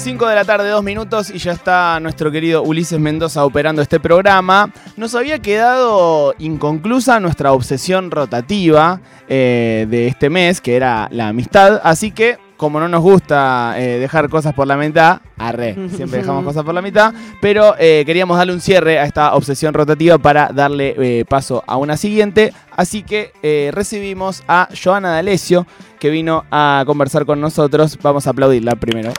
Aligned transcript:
5 0.00 0.28
de 0.28 0.34
la 0.34 0.46
tarde, 0.46 0.70
dos 0.70 0.82
minutos 0.82 1.28
y 1.28 1.36
ya 1.36 1.52
está 1.52 2.00
nuestro 2.00 2.30
querido 2.30 2.62
Ulises 2.62 2.98
Mendoza 2.98 3.44
operando 3.44 3.82
este 3.82 4.00
programa. 4.00 4.72
Nos 4.96 5.14
había 5.14 5.40
quedado 5.40 6.34
inconclusa 6.38 7.20
nuestra 7.20 7.52
obsesión 7.52 8.10
rotativa 8.10 9.02
eh, 9.28 9.86
de 9.90 10.06
este 10.06 10.30
mes, 10.30 10.62
que 10.62 10.74
era 10.74 11.06
la 11.12 11.28
amistad, 11.28 11.82
así 11.84 12.12
que 12.12 12.38
como 12.56 12.80
no 12.80 12.88
nos 12.88 13.02
gusta 13.02 13.74
eh, 13.76 13.98
dejar 13.98 14.30
cosas 14.30 14.54
por 14.54 14.66
la 14.66 14.78
mitad, 14.78 15.20
arre, 15.36 15.76
siempre 15.94 16.20
dejamos 16.20 16.44
cosas 16.44 16.64
por 16.64 16.74
la 16.74 16.82
mitad, 16.82 17.12
pero 17.42 17.74
eh, 17.78 18.02
queríamos 18.06 18.38
darle 18.38 18.54
un 18.54 18.60
cierre 18.62 18.98
a 18.98 19.04
esta 19.04 19.34
obsesión 19.34 19.74
rotativa 19.74 20.16
para 20.16 20.48
darle 20.48 21.26
paso 21.28 21.62
a 21.66 21.76
una 21.76 21.98
siguiente, 21.98 22.54
así 22.74 23.02
que 23.02 23.32
recibimos 23.74 24.44
a 24.48 24.68
Joana 24.82 25.10
D'Alessio, 25.10 25.66
que 25.98 26.08
vino 26.08 26.44
a 26.50 26.84
conversar 26.86 27.26
con 27.26 27.38
nosotros. 27.40 27.98
Vamos 28.02 28.26
a 28.26 28.30
aplaudirla 28.30 28.76
primero. 28.76 29.12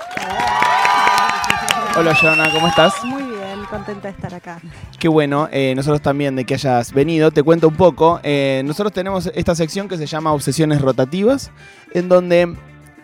Hola 1.97 2.15
Joana, 2.15 2.50
¿cómo 2.54 2.68
estás? 2.68 2.93
Muy 3.04 3.21
bien, 3.23 3.65
contenta 3.69 4.07
de 4.07 4.13
estar 4.13 4.33
acá. 4.33 4.59
Qué 4.97 5.07
bueno, 5.07 5.50
eh, 5.51 5.73
nosotros 5.75 6.01
también 6.01 6.36
de 6.36 6.45
que 6.45 6.54
hayas 6.54 6.93
venido. 6.93 7.31
Te 7.31 7.43
cuento 7.43 7.67
un 7.67 7.75
poco. 7.75 8.19
eh, 8.23 8.61
nosotros 8.65 8.93
tenemos 8.93 9.29
esta 9.36 9.55
sección 9.55 9.87
que 9.87 9.97
se 9.97 10.05
llama 10.05 10.31
Obsesiones 10.33 10.81
Rotativas, 10.81 11.51
en 11.93 12.07
donde 12.07 12.55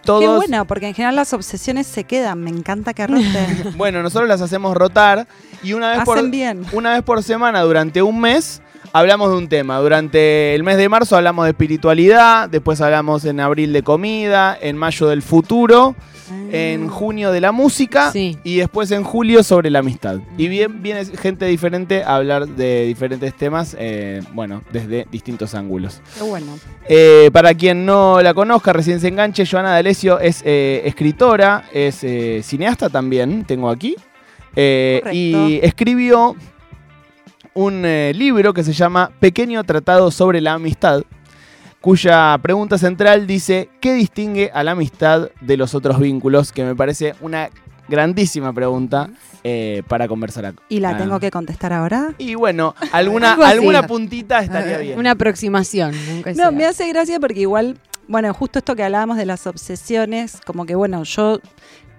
todos... 0.04 0.22
Qué 0.22 0.28
bueno, 0.28 0.66
porque 0.66 0.88
en 0.88 0.94
general 0.94 1.16
las 1.18 1.34
obsesiones 1.34 1.86
se 1.86 2.06
quedan. 2.06 2.40
Me 2.40 2.50
encanta 2.50 2.94
que 2.94 3.06
roten. 3.08 3.74
Bueno, 3.78 4.02
nosotros 4.02 4.30
las 4.30 4.42
hacemos 4.42 4.76
rotar 4.76 5.28
y 5.62 5.74
una 5.74 5.92
vez, 5.92 6.06
por, 6.06 6.30
bien. 6.30 6.64
una 6.72 6.94
vez 6.94 7.04
por 7.04 7.22
semana 7.24 7.62
durante 7.62 8.02
un 8.02 8.20
mes 8.22 8.62
hablamos 8.94 9.30
de 9.32 9.38
un 9.38 9.48
tema. 9.48 9.78
Durante 9.80 10.56
el 10.56 10.64
mes 10.64 10.78
de 10.78 10.90
marzo 10.90 11.16
hablamos 11.16 11.46
de 11.46 11.52
espiritualidad, 11.52 12.50
después 12.50 12.82
hablamos 12.82 13.26
en 13.26 13.40
abril 13.40 13.74
de 13.74 13.84
comida, 13.84 14.58
en 14.60 14.78
mayo 14.78 15.08
del 15.08 15.22
futuro, 15.22 15.96
en 16.52 16.90
junio 16.90 17.32
de 17.32 17.40
la 17.40 17.54
música 17.54 18.12
Sí. 18.12 18.38
y 18.44 18.58
después 18.58 18.92
en 18.92 19.04
julio 19.04 19.44
sobre 19.44 19.70
la 19.70 19.80
amistad. 19.80 20.20
Y 20.38 20.50
bien 20.50 20.82
viene 20.84 21.06
gente 21.06 21.46
diferente 21.46 22.04
a 22.04 22.16
hablar 22.18 22.48
de 22.48 22.86
diferentes 22.86 23.34
temas, 23.34 23.76
eh, 23.80 24.22
bueno, 24.34 24.62
desde 24.74 25.08
distintos 25.10 25.56
ángulos. 25.56 26.02
Qué 26.18 26.24
bueno. 26.24 26.58
Eh, 26.90 27.30
para 27.32 27.54
quien 27.54 27.86
no 27.86 28.22
la 28.22 28.34
conozca, 28.34 28.74
recién 28.74 29.00
se 29.00 29.08
enganche, 29.08 29.46
Joana 29.46 29.72
D'Alessio 29.72 30.20
es 30.20 30.42
eh, 30.46 30.82
escritora, 30.86 31.64
es 31.74 32.06
cineasta 32.46 32.90
también, 32.90 33.46
tengo 33.46 33.70
aquí. 33.70 33.96
Y 35.14 35.60
escribió 35.62 36.36
un 37.58 37.84
eh, 37.86 38.12
libro 38.16 38.54
que 38.54 38.64
se 38.64 38.72
llama 38.72 39.10
Pequeño 39.20 39.64
Tratado 39.64 40.12
sobre 40.12 40.42
la 40.42 40.54
Amistad, 40.54 41.02
cuya 41.82 42.38
pregunta 42.40 42.78
central 42.78 43.26
dice, 43.26 43.70
¿qué 43.82 43.94
distingue 43.94 44.52
a 44.54 44.64
la 44.64 44.72
amistad 44.72 45.30
de 45.42 45.58
los 45.58 45.74
otros 45.74 46.00
vínculos? 46.00 46.52
Que 46.52 46.64
me 46.64 46.76
parece 46.76 47.16
una 47.20 47.50
grandísima 47.88 48.54
pregunta 48.54 49.10
eh, 49.44 49.82
para 49.88 50.08
conversar 50.08 50.46
acá. 50.46 50.62
¿Y 50.70 50.82
la 50.82 50.92
Ah. 50.92 50.98
tengo 50.98 51.20
que 51.20 51.32
contestar 51.32 51.74
ahora? 51.74 52.14
Y 52.20 52.36
bueno, 52.36 52.76
alguna, 52.92 53.34
alguna 53.34 53.88
puntita 53.88 54.40
estaría 54.42 54.78
bien. 54.78 55.00
Una 55.00 55.12
aproximación. 55.12 55.94
sea. 56.24 56.34
No, 56.36 56.52
me 56.52 56.66
hace 56.66 56.88
gracia 56.90 57.20
porque 57.20 57.40
igual, 57.42 57.80
bueno, 58.08 58.32
justo 58.36 58.60
esto 58.60 58.76
que 58.76 58.84
hablábamos 58.84 59.18
de 59.18 59.26
las 59.26 59.48
obsesiones, 59.48 60.42
como 60.46 60.68
que 60.68 60.76
bueno, 60.76 61.04
yo 61.06 61.40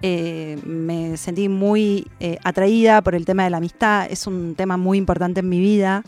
eh, 0.01 0.57
me 0.65 1.17
sentí 1.17 1.49
muy 1.49 2.07
eh, 2.19 2.37
atraída 2.43 3.01
por 3.01 3.15
el 3.15 3.25
tema 3.25 3.43
de 3.43 3.49
la 3.49 3.57
amistad, 3.57 4.07
es 4.09 4.27
un 4.27 4.55
tema 4.55 4.77
muy 4.77 4.97
importante 4.97 5.41
en 5.41 5.49
mi 5.49 5.59
vida. 5.59 6.03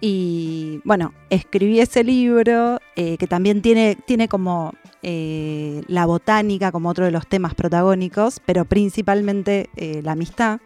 Y 0.00 0.80
bueno, 0.84 1.12
escribí 1.28 1.78
ese 1.78 2.02
libro 2.02 2.80
eh, 2.96 3.18
que 3.18 3.26
también 3.26 3.60
tiene, 3.60 3.96
tiene 4.06 4.28
como 4.28 4.72
la 5.02 6.04
botánica 6.04 6.72
como 6.72 6.90
otro 6.90 7.06
de 7.06 7.10
los 7.10 7.26
temas 7.26 7.54
protagónicos, 7.54 8.38
pero 8.44 8.66
principalmente 8.66 9.70
la 10.02 10.12
amistad. 10.12 10.60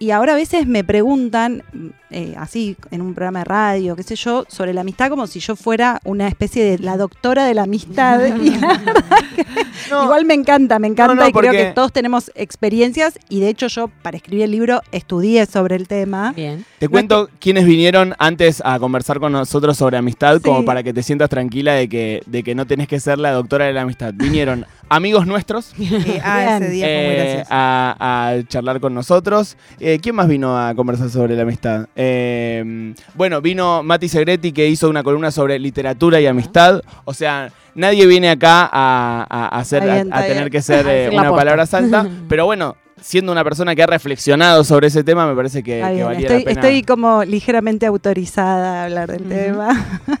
Y 0.00 0.12
ahora 0.12 0.32
a 0.34 0.36
veces 0.36 0.66
me 0.66 0.84
preguntan, 0.84 1.64
eh, 2.10 2.34
así 2.38 2.76
en 2.92 3.02
un 3.02 3.14
programa 3.14 3.40
de 3.40 3.44
radio, 3.46 3.96
qué 3.96 4.04
sé 4.04 4.14
yo, 4.14 4.44
sobre 4.48 4.72
la 4.72 4.82
amistad 4.82 5.10
como 5.10 5.26
si 5.26 5.40
yo 5.40 5.56
fuera 5.56 6.00
una 6.04 6.28
especie 6.28 6.62
de 6.64 6.78
la 6.78 6.96
doctora 6.96 7.44
de 7.44 7.54
la 7.54 7.64
amistad. 7.64 8.20
y 8.42 8.50
la 8.50 8.78
verdad 8.78 9.04
que 9.34 9.44
No, 9.90 10.04
igual 10.04 10.24
me 10.24 10.34
encanta, 10.34 10.78
me 10.78 10.86
encanta 10.86 11.14
no, 11.14 11.22
y 11.28 11.32
creo 11.32 11.50
porque- 11.50 11.56
que 11.68 11.72
todos 11.72 11.92
tenemos 11.92 12.30
experiencias 12.36 13.18
y 13.28 13.40
de 13.40 13.48
hecho 13.48 13.66
yo 13.66 13.88
para 14.02 14.16
escribir 14.16 14.44
el 14.44 14.52
libro 14.52 14.82
estudié 14.92 15.46
sobre 15.46 15.74
el 15.74 15.88
tema. 15.88 16.32
Bien. 16.32 16.64
Te 16.78 16.88
cuento 16.88 17.28
quiénes 17.40 17.64
vinieron 17.64 18.14
antes 18.18 18.62
a 18.64 18.78
conversar 18.78 19.18
con 19.18 19.32
nosotros 19.32 19.76
sobre 19.76 19.96
amistad, 19.96 20.40
como 20.40 20.64
para 20.64 20.82
que 20.84 20.92
te 20.92 21.02
sientas 21.02 21.28
tranquila 21.28 21.72
de 21.74 21.88
que, 21.88 22.22
de 22.26 22.42
que 22.44 22.54
no 22.54 22.66
tenés 22.66 22.86
que 22.86 23.00
ser 23.00 23.18
la 23.18 23.32
doctora 23.32 23.64
de 23.64 23.72
la 23.72 23.82
amistad. 23.82 24.12
Vinieron 24.14 24.64
amigos 24.88 25.26
nuestros 25.26 25.72
Eh, 25.78 26.20
ah, 26.24 26.56
ese 26.60 26.70
día 26.70 26.86
fue 26.86 26.94
muy 27.06 27.14
eh, 27.14 27.44
a, 27.50 28.30
a 28.38 28.42
charlar 28.48 28.80
con 28.80 28.94
nosotros. 28.94 29.56
Eh, 29.80 29.98
¿Quién 30.02 30.14
más 30.14 30.28
vino 30.28 30.56
a 30.58 30.74
conversar 30.74 31.10
sobre 31.10 31.36
la 31.36 31.42
amistad? 31.42 31.86
Eh, 31.96 32.94
bueno, 33.14 33.40
vino 33.40 33.82
Mati 33.82 34.08
Segretti 34.08 34.52
que 34.52 34.66
hizo 34.68 34.88
una 34.88 35.02
columna 35.02 35.30
sobre 35.30 35.58
literatura 35.58 36.20
y 36.20 36.26
amistad. 36.26 36.82
O 37.04 37.14
sea, 37.14 37.50
nadie 37.74 38.06
viene 38.06 38.30
acá 38.30 38.62
a, 38.72 39.26
a- 39.28 39.46
a 39.56 39.58
hacer, 39.60 39.82
a- 40.10 40.22
tener 40.26 40.50
que 40.50 40.62
ser 40.62 40.86
eh, 40.88 41.10
una 41.12 41.30
palabra 41.30 41.66
santa. 41.66 42.06
pero 42.28 42.46
bueno, 42.46 42.76
siendo 43.00 43.32
una 43.32 43.44
persona 43.44 43.74
que 43.74 43.82
ha 43.82 43.86
reflexionado 43.86 44.64
sobre 44.64 44.88
ese 44.88 45.04
tema, 45.04 45.26
me 45.26 45.34
parece 45.34 45.62
que, 45.62 45.80
valía 45.80 46.12
estoy, 46.12 46.38
la 46.38 46.44
pena. 46.44 46.50
estoy 46.50 46.82
como 46.82 47.24
ligeramente 47.24 47.86
autorizada 47.86 48.82
a 48.82 48.84
hablar 48.84 49.10
del 49.10 49.28
tema. 49.28 49.68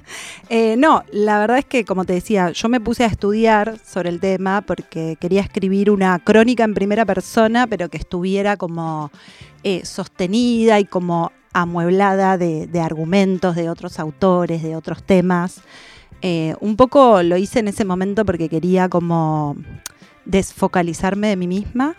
Eh, 0.50 0.76
no, 0.78 1.04
la 1.12 1.38
verdad 1.40 1.58
es 1.58 1.66
que, 1.66 1.84
como 1.84 2.06
te 2.06 2.14
decía, 2.14 2.52
yo 2.52 2.70
me 2.70 2.80
puse 2.80 3.04
a 3.04 3.06
estudiar 3.06 3.78
sobre 3.86 4.08
el 4.08 4.18
tema 4.18 4.62
porque 4.62 5.18
quería 5.20 5.42
escribir 5.42 5.90
una 5.90 6.18
crónica 6.20 6.64
en 6.64 6.72
primera 6.72 7.04
persona, 7.04 7.66
pero 7.66 7.90
que 7.90 7.98
estuviera 7.98 8.56
como 8.56 9.10
eh, 9.62 9.84
sostenida 9.84 10.80
y 10.80 10.86
como 10.86 11.32
amueblada 11.52 12.38
de, 12.38 12.66
de 12.66 12.80
argumentos 12.80 13.56
de 13.56 13.68
otros 13.68 13.98
autores, 13.98 14.62
de 14.62 14.74
otros 14.74 15.02
temas. 15.02 15.60
Eh, 16.20 16.54
un 16.60 16.76
poco 16.76 17.22
lo 17.22 17.36
hice 17.36 17.60
en 17.60 17.68
ese 17.68 17.84
momento 17.84 18.24
porque 18.24 18.48
quería 18.48 18.88
como 18.88 19.56
desfocalizarme 20.24 21.28
de 21.28 21.36
mí 21.36 21.46
misma. 21.46 21.96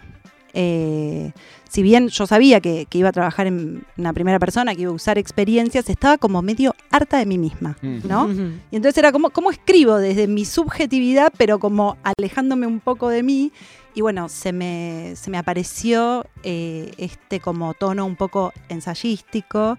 Eh, 0.53 1.31
si 1.69 1.83
bien 1.83 2.07
yo 2.09 2.25
sabía 2.25 2.59
que, 2.59 2.87
que 2.89 2.97
iba 2.97 3.09
a 3.09 3.11
trabajar 3.11 3.45
en 3.47 3.83
una 3.97 4.11
primera 4.13 4.39
persona, 4.39 4.73
que 4.73 4.81
iba 4.81 4.91
a 4.91 4.95
usar 4.95 5.17
experiencias, 5.19 5.87
estaba 5.89 6.17
como 6.17 6.41
medio 6.41 6.75
harta 6.89 7.17
de 7.19 7.25
mí 7.27 7.37
misma, 7.37 7.77
Mm. 7.81 7.99
¿no? 8.07 8.27
Y 8.71 8.75
entonces 8.75 8.97
era 8.97 9.11
como, 9.11 9.29
¿cómo 9.29 9.51
escribo 9.51 9.97
desde 9.97 10.27
mi 10.27 10.45
subjetividad, 10.45 11.31
pero 11.37 11.59
como 11.59 11.97
alejándome 12.03 12.65
un 12.65 12.79
poco 12.79 13.09
de 13.09 13.21
mí? 13.21 13.51
Y 13.93 14.01
bueno, 14.01 14.29
se 14.29 14.51
me, 14.53 15.13
se 15.15 15.29
me 15.29 15.37
apareció 15.37 16.25
eh, 16.43 16.91
este 16.97 17.39
como 17.39 17.73
tono 17.73 18.05
un 18.05 18.15
poco 18.15 18.53
ensayístico 18.69 19.77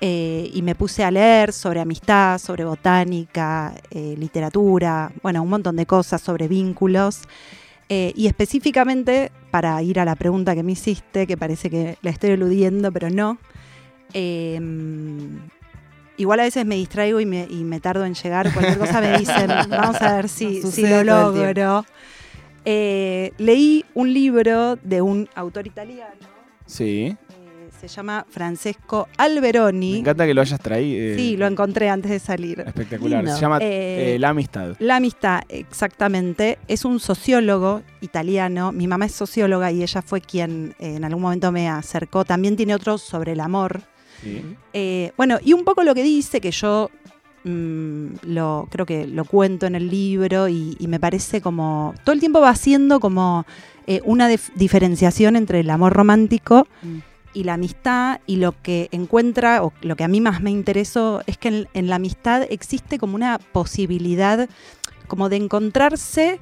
eh, 0.00 0.50
y 0.52 0.62
me 0.62 0.74
puse 0.74 1.04
a 1.04 1.10
leer 1.10 1.52
sobre 1.52 1.80
amistad, 1.80 2.38
sobre 2.38 2.64
botánica, 2.64 3.74
eh, 3.90 4.14
literatura, 4.18 5.12
bueno, 5.22 5.42
un 5.42 5.48
montón 5.50 5.76
de 5.76 5.86
cosas 5.86 6.20
sobre 6.20 6.48
vínculos. 6.48 7.20
Eh, 7.88 8.12
y 8.16 8.26
específicamente, 8.26 9.30
para 9.52 9.80
ir 9.82 10.00
a 10.00 10.06
la 10.06 10.16
pregunta 10.16 10.54
que 10.54 10.62
me 10.62 10.72
hiciste, 10.72 11.26
que 11.26 11.36
parece 11.36 11.68
que 11.68 11.98
la 12.00 12.10
estoy 12.10 12.30
eludiendo, 12.30 12.90
pero 12.90 13.10
no, 13.10 13.36
eh, 14.14 14.58
igual 16.16 16.40
a 16.40 16.44
veces 16.44 16.64
me 16.64 16.74
distraigo 16.74 17.20
y 17.20 17.26
me, 17.26 17.46
y 17.50 17.62
me 17.62 17.78
tardo 17.78 18.06
en 18.06 18.14
llegar, 18.14 18.50
cualquier 18.50 18.78
cosa 18.78 19.02
me 19.02 19.18
dicen, 19.18 19.48
vamos 19.68 20.00
a 20.00 20.16
ver 20.16 20.30
si, 20.30 20.62
si 20.62 20.86
lo 20.86 21.04
logro. 21.04 21.84
Eh, 22.64 23.32
leí 23.36 23.84
un 23.92 24.14
libro 24.14 24.76
de 24.76 25.02
un 25.02 25.28
autor 25.34 25.66
italiano, 25.66 26.14
Sí. 26.64 27.14
Eh, 27.82 27.88
se 27.88 27.96
llama 27.96 28.24
Francesco 28.28 29.08
Me 29.18 29.24
Alberoni. 29.24 29.98
encanta 29.98 30.26
que 30.26 30.34
lo 30.34 30.40
hayas 30.40 30.60
traído. 30.60 31.16
Sí, 31.16 31.36
lo 31.36 31.46
encontré 31.46 31.88
antes 31.88 32.10
de 32.10 32.18
salir. 32.18 32.60
Espectacular. 32.60 33.22
Lindo. 33.22 33.34
Se 33.36 33.40
llama 33.40 33.58
Eh, 33.60 34.14
eh, 34.14 34.18
La 34.18 34.30
Amistad. 34.30 34.76
La 34.78 34.96
amistad, 34.96 35.42
exactamente, 35.48 36.58
es 36.68 36.84
un 36.84 37.00
sociólogo 37.00 37.82
italiano. 38.00 38.72
Mi 38.72 38.86
mamá 38.86 39.06
es 39.06 39.12
socióloga 39.12 39.70
y 39.72 39.82
ella 39.82 40.02
fue 40.02 40.20
quien 40.20 40.74
eh, 40.78 40.96
en 40.96 41.04
algún 41.04 41.22
momento 41.22 41.50
me 41.52 41.68
acercó. 41.68 42.24
También 42.24 42.56
tiene 42.56 42.74
otro 42.74 42.98
sobre 42.98 43.32
el 43.32 43.40
amor. 43.40 43.82
Sí. 44.22 44.42
Eh, 44.72 45.12
bueno, 45.16 45.38
y 45.42 45.52
un 45.52 45.64
poco 45.64 45.82
lo 45.82 45.94
que 45.94 46.02
dice, 46.04 46.40
que 46.40 46.52
yo 46.52 46.90
mm, 47.44 48.06
lo 48.22 48.68
creo 48.70 48.86
que 48.86 49.06
lo 49.06 49.24
cuento 49.24 49.66
en 49.66 49.74
el 49.74 49.88
libro 49.90 50.48
y, 50.48 50.76
y 50.78 50.86
me 50.86 51.00
parece 51.00 51.40
como. 51.40 51.94
Todo 52.04 52.12
el 52.12 52.20
tiempo 52.20 52.40
va 52.40 52.50
haciendo 52.50 53.00
como 53.00 53.44
eh, 53.88 54.00
una 54.04 54.30
dif- 54.30 54.52
diferenciación 54.54 55.34
entre 55.36 55.60
el 55.60 55.70
amor 55.70 55.92
romántico 55.92 56.68
Mm. 56.82 56.98
Y 57.34 57.44
la 57.44 57.54
amistad. 57.54 58.20
Y 58.26 58.36
lo 58.36 58.54
que 58.62 58.88
encuentra, 58.92 59.62
o 59.64 59.72
lo 59.82 59.96
que 59.96 60.04
a 60.04 60.08
mí 60.08 60.20
más 60.20 60.42
me 60.42 60.50
interesó, 60.50 61.22
es 61.26 61.38
que 61.38 61.48
en, 61.48 61.68
en 61.74 61.88
la 61.88 61.96
amistad 61.96 62.46
existe 62.50 62.98
como 62.98 63.14
una 63.14 63.38
posibilidad 63.38 64.48
como 65.06 65.28
de 65.28 65.36
encontrarse. 65.36 66.40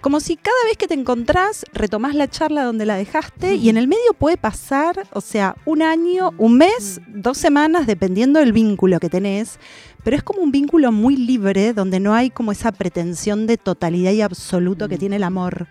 Como 0.00 0.20
si 0.20 0.36
cada 0.36 0.64
vez 0.66 0.76
que 0.76 0.86
te 0.86 0.94
encontrás 0.94 1.64
retomás 1.72 2.14
la 2.14 2.28
charla 2.28 2.62
donde 2.62 2.86
la 2.86 2.94
dejaste 2.94 3.56
y 3.56 3.68
en 3.68 3.76
el 3.76 3.88
medio 3.88 4.14
puede 4.16 4.36
pasar, 4.36 5.08
o 5.12 5.20
sea, 5.20 5.56
un 5.64 5.82
año, 5.82 6.30
un 6.38 6.56
mes, 6.56 7.00
dos 7.08 7.36
semanas, 7.36 7.88
dependiendo 7.88 8.38
del 8.38 8.52
vínculo 8.52 9.00
que 9.00 9.08
tenés. 9.08 9.58
Pero 10.08 10.16
es 10.16 10.22
como 10.22 10.40
un 10.40 10.50
vínculo 10.50 10.90
muy 10.90 11.18
libre 11.18 11.74
donde 11.74 12.00
no 12.00 12.14
hay 12.14 12.30
como 12.30 12.50
esa 12.50 12.72
pretensión 12.72 13.46
de 13.46 13.58
totalidad 13.58 14.10
y 14.12 14.22
absoluto 14.22 14.88
que 14.88 14.94
Mm. 14.96 14.98
tiene 14.98 15.16
el 15.16 15.22
amor. 15.22 15.66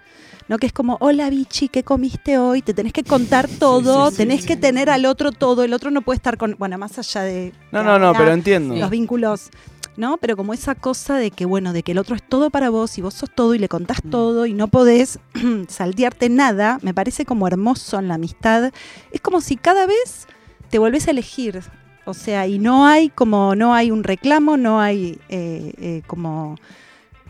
¿no? 0.48 0.60
Que 0.60 0.68
es 0.68 0.74
como, 0.74 0.95
hola 1.01 1.28
bichi, 1.31 1.69
¿qué 1.69 1.81
comiste 1.84 2.38
hoy? 2.38 2.62
Te 2.62 2.75
tenés 2.75 2.94
que 2.94 3.04
contar 3.04 3.50
todo, 3.50 4.06
sí, 4.06 4.12
sí, 4.12 4.18
tenés 4.18 4.42
sí. 4.42 4.48
que 4.48 4.56
tener 4.57 4.92
al 4.92 5.06
otro 5.07 5.31
todo, 5.31 5.63
el 5.63 5.74
otro 5.74 5.89
no 5.89 6.04
puede 6.04 6.18
estar 6.18 6.38
con, 6.38 6.56
bueno, 6.60 6.78
más 6.78 7.00
allá 7.00 7.24
de... 7.24 7.51
No, 7.72 7.81
no, 7.81 7.98
no, 7.98 8.13
pero 8.13 8.31
entiendo. 8.31 8.75
los 8.75 8.89
vínculos, 8.92 9.50
¿no? 9.98 10.18
Pero 10.18 10.38
como 10.38 10.54
esa 10.54 10.75
cosa 10.75 11.18
de 11.18 11.31
que, 11.31 11.45
bueno, 11.45 11.74
de 11.74 11.81
que 11.81 11.94
el 11.94 11.98
otro 11.98 12.16
es 12.16 12.22
todo 12.22 12.51
para 12.51 12.69
vos 12.69 12.95
y 13.00 13.01
vos 13.01 13.16
sos 13.16 13.31
todo 13.33 13.56
y 13.56 13.60
le 13.60 13.68
contás 13.68 14.06
Mm. 14.06 14.10
todo 14.12 14.45
y 14.45 14.54
no 14.54 14.68
podés 14.68 15.18
saltearte 15.68 16.30
nada, 16.30 16.78
me 16.83 16.94
parece 16.94 17.25
como 17.25 17.48
hermoso 17.48 17.98
en 17.98 18.07
la 18.07 18.13
amistad. 18.13 18.72
Es 19.12 19.19
como 19.19 19.42
si 19.42 19.56
cada 19.57 19.88
vez 19.88 20.28
te 20.69 20.78
volvés 20.80 21.07
a 21.07 21.12
elegir. 21.12 21.62
O 22.07 22.13
sea, 22.13 22.48
y 22.48 22.57
no 22.57 22.86
hay 22.86 23.09
como, 23.09 23.54
no 23.54 23.74
hay 23.74 23.92
un 23.92 24.06
reclamo, 24.06 24.56
no 24.56 24.80
hay 24.80 25.19
eh, 25.27 25.74
eh, 25.77 26.01
como... 26.07 26.56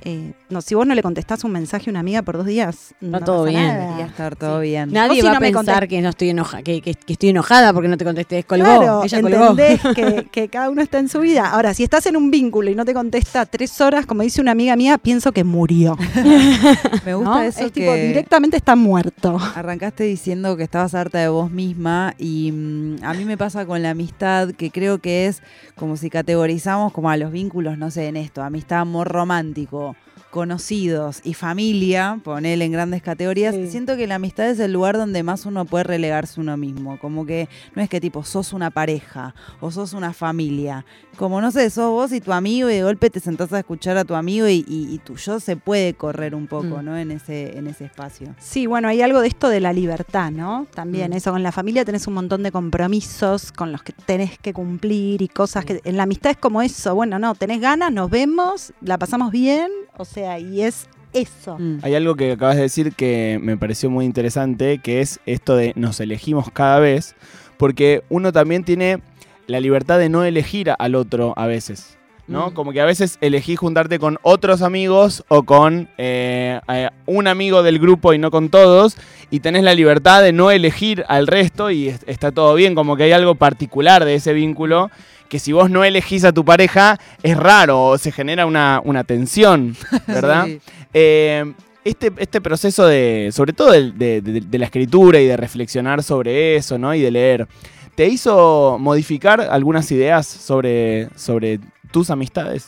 eh, 0.01 0.33
no, 0.50 0.62
si 0.62 0.76
vos 0.76 0.88
no 0.88 0.96
le 0.96 1.02
contestás 1.04 1.44
un 1.44 1.52
mensaje 1.52 1.90
a 1.90 1.92
una 1.92 2.00
amiga 2.00 2.22
por 2.22 2.38
dos 2.38 2.46
días, 2.46 2.94
no, 3.02 3.20
todo 3.22 3.46
pasa 3.46 3.50
bien. 3.58 3.68
nada. 3.68 3.84
Debería 3.86 4.06
estar 4.06 4.36
todo 4.36 4.60
bien. 4.62 4.92
Nadie 4.94 5.22
si 5.22 5.28
va 5.28 5.32
no 5.32 5.38
a 5.38 5.40
pensar 5.42 5.84
contest- 5.84 5.88
que 5.90 6.02
no 6.02 6.10
estoy 6.10 6.30
enoja, 6.30 6.62
que, 6.64 6.82
que- 6.82 6.94
que 6.96 7.14
estoy 7.14 7.30
enojada 7.30 7.74
porque 7.74 7.88
no 7.90 7.98
te 7.98 8.06
contesté. 8.06 8.44
Colgó. 8.44 8.64
Claro, 8.66 9.04
Ella 9.04 9.22
colgó. 9.22 9.48
entendés 9.52 9.82
que, 9.96 10.28
que 10.32 10.48
cada 10.50 10.70
uno 10.70 10.82
está 10.82 11.00
en 11.00 11.10
su 11.10 11.20
vida. 11.20 11.50
Ahora, 11.50 11.74
si 11.74 11.84
estás 11.84 12.06
en 12.06 12.16
un 12.18 12.32
vínculo 12.32 12.70
y 12.70 12.76
no 12.76 12.86
te 12.86 12.94
contesta 12.94 13.46
tres 13.46 13.80
horas, 13.82 14.06
como 14.06 14.22
dice 14.24 14.40
una 14.42 14.52
amiga 14.52 14.76
mía, 14.76 14.98
pienso 14.98 15.32
que 15.32 15.44
murió. 15.44 15.98
Me 17.06 17.14
gusta 17.16 17.30
¿no? 17.30 17.42
eso 17.42 17.60
es 17.66 17.72
que 17.72 17.82
tipo, 17.82 17.94
directamente 17.94 18.58
está 18.58 18.76
muerto. 18.76 19.38
arrancaste 19.56 20.04
diciendo 20.04 20.56
que 20.58 20.64
estabas 20.64 20.94
harta 20.96 21.20
de 21.20 21.28
vos 21.30 21.52
misma 21.52 22.14
y 22.18 22.52
mm, 22.52 22.96
a 23.04 23.14
mí 23.14 23.26
me 23.26 23.38
pasa 23.38 23.66
con 23.66 23.82
la 23.84 23.92
amistad 23.92 24.52
que 24.52 24.72
creo 24.72 25.00
que 25.00 25.28
es 25.28 25.42
como 25.76 25.98
si 25.98 26.10
categorizamos 26.10 26.92
como 26.94 27.10
a 27.10 27.18
los 27.18 27.32
vínculos, 27.32 27.78
no 27.78 27.92
sé, 27.92 28.08
en 28.08 28.18
esto, 28.18 28.42
amistad, 28.44 28.80
amor 28.80 29.08
romántico, 29.10 29.96
conocidos 30.31 31.21
y 31.24 31.33
familia, 31.33 32.19
ponele 32.24 32.65
en 32.65 32.71
grandes 32.71 33.01
categorías, 33.01 33.56
Sí. 33.56 33.69
siento 33.69 33.97
que 33.97 34.07
la 34.07 34.15
amistad 34.15 34.50
es 34.50 34.59
el 34.59 34.74
lugar 34.74 34.97
donde 34.97 35.24
más 35.24 35.45
uno 35.45 35.65
puede 35.65 35.83
relegarse 35.83 36.39
uno 36.39 36.57
mismo, 36.57 36.97
como 37.00 37.25
que 37.25 37.50
no 37.75 37.81
es 37.81 37.89
que 37.89 38.00
tipo 38.00 38.24
sos 38.24 38.53
una 38.53 38.69
pareja 38.69 39.33
o 39.62 39.71
sos 39.71 39.94
una 39.94 40.13
familia, 40.13 40.85
como 41.18 41.41
no 41.41 41.51
sé, 41.51 41.69
sos 41.69 41.89
vos 41.91 42.12
y 42.12 42.21
tu 42.21 42.31
amigo 42.33 42.69
y 42.69 42.74
de 42.75 42.83
golpe 42.83 43.09
te 43.09 43.19
sentás 43.19 43.51
a 43.53 43.59
escuchar 43.59 43.97
a 43.97 44.06
tu 44.06 44.15
amigo 44.15 44.47
y, 44.47 44.63
y- 44.68 44.94
y 44.94 45.00
tu 45.00 45.15
yo 45.15 45.39
se 45.39 45.56
puede 45.57 45.94
correr 45.95 46.35
un 46.35 46.47
poco, 46.47 46.81
Mm. 46.81 46.85
¿no? 46.85 46.97
En 46.97 47.12
ese, 47.12 47.57
en 47.57 47.68
ese 47.68 47.85
espacio. 47.85 48.35
Sí, 48.39 48.68
bueno, 48.68 48.88
hay 48.88 49.01
algo 49.01 49.21
de 49.21 49.27
esto 49.27 49.50
de 49.50 49.59
la 49.59 49.74
libertad, 49.74 50.31
¿no? 50.31 50.68
También 50.74 51.12
Mm. 51.12 51.15
eso, 51.15 51.31
con 51.31 51.44
la 51.44 51.51
familia 51.51 51.85
tenés 51.85 52.07
un 52.07 52.13
montón 52.13 52.44
de 52.44 52.51
compromisos 52.51 53.51
con 53.51 53.71
los 53.71 53.81
que 53.83 53.94
tenés 53.94 54.38
que 54.39 54.53
cumplir 54.53 55.21
y 55.21 55.27
cosas 55.27 55.65
que 55.65 55.81
en 55.83 55.97
la 55.97 56.03
amistad 56.03 56.31
es 56.31 56.38
como 56.38 56.62
eso, 56.62 56.95
bueno, 56.95 57.18
no, 57.19 57.35
tenés 57.35 57.59
ganas, 57.62 57.91
nos 57.91 58.09
vemos, 58.09 58.74
la 58.81 58.97
pasamos 58.97 59.31
bien, 59.31 59.69
o 59.97 60.06
sea, 60.06 60.26
y 60.39 60.62
es 60.62 60.88
eso. 61.13 61.57
Mm. 61.57 61.79
Hay 61.83 61.95
algo 61.95 62.15
que 62.15 62.33
acabas 62.33 62.56
de 62.57 62.63
decir 62.63 62.94
que 62.94 63.39
me 63.41 63.57
pareció 63.57 63.89
muy 63.89 64.06
interesante, 64.06 64.79
que 64.79 65.01
es 65.01 65.19
esto 65.25 65.56
de 65.56 65.74
nos 65.75 66.00
elegimos 66.00 66.51
cada 66.51 66.79
vez, 66.79 67.15
porque 67.57 68.03
uno 68.09 68.31
también 68.31 68.63
tiene 68.63 69.00
la 69.47 69.59
libertad 69.59 69.97
de 70.00 70.09
no 70.09 70.24
elegir 70.24 70.71
al 70.77 70.95
otro 70.95 71.33
a 71.38 71.47
veces. 71.47 71.94
¿no? 72.27 72.50
Mm. 72.50 72.53
Como 72.56 72.74
que 72.74 72.81
a 72.81 72.85
veces 72.85 73.18
elegís 73.21 73.57
juntarte 73.57 74.00
con 74.00 74.18
otros 74.21 74.62
amigos 74.62 75.24
o 75.29 75.44
con 75.44 75.88
eh, 75.97 76.59
eh, 76.68 76.89
un 77.06 77.25
amigo 77.27 77.63
del 77.63 77.79
grupo 77.79 78.13
y 78.13 78.18
no 78.18 78.31
con 78.31 78.50
todos, 78.50 78.97
y 79.31 79.39
tenés 79.39 79.63
la 79.63 79.74
libertad 79.74 80.21
de 80.21 80.33
no 80.33 80.51
elegir 80.51 81.06
al 81.07 81.25
resto 81.27 81.71
y 81.71 81.88
es- 81.88 82.01
está 82.06 82.33
todo 82.33 82.53
bien, 82.56 82.75
como 82.75 82.97
que 82.97 83.03
hay 83.03 83.13
algo 83.13 83.35
particular 83.35 84.03
de 84.03 84.15
ese 84.15 84.33
vínculo, 84.33 84.91
que 85.29 85.39
si 85.39 85.51
vos 85.51 85.69
no 85.69 85.83
elegís 85.83 86.24
a 86.24 86.31
tu 86.31 86.44
pareja 86.45 87.00
es 87.24 87.35
raro 87.38 87.83
o 87.88 87.97
se 87.97 88.12
genera 88.12 88.45
una, 88.45 88.81
una 88.83 89.03
tensión, 89.03 89.75
¿verdad? 90.07 90.45
Sí. 90.45 90.59
Eh, 90.94 91.53
este, 91.83 92.12
este 92.18 92.41
proceso 92.41 92.85
de, 92.85 93.29
sobre 93.31 93.53
todo 93.53 93.71
del- 93.71 93.97
de, 93.97 94.21
de- 94.21 94.41
de 94.41 94.57
la 94.59 94.65
escritura 94.65 95.19
y 95.21 95.25
de 95.25 95.38
reflexionar 95.38 96.03
sobre 96.03 96.56
eso, 96.57 96.77
¿no? 96.77 96.94
Y 96.94 97.01
de 97.01 97.12
leer, 97.12 97.47
¿te 97.95 98.07
hizo 98.07 98.77
modificar 98.79 99.39
algunas 99.41 99.89
ideas 99.91 100.27
sobre, 100.27 101.07
sobre 101.15 101.59
tus 101.91 102.09
amistades? 102.09 102.68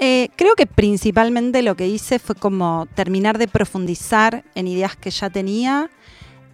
Eh, 0.00 0.28
creo 0.36 0.54
que 0.54 0.66
principalmente 0.66 1.62
lo 1.62 1.74
que 1.74 1.88
hice 1.88 2.20
fue 2.20 2.36
como 2.36 2.86
terminar 2.94 3.36
de 3.38 3.48
profundizar 3.48 4.44
en 4.54 4.68
ideas 4.68 4.94
que 4.94 5.10
ya 5.10 5.28
tenía. 5.30 5.90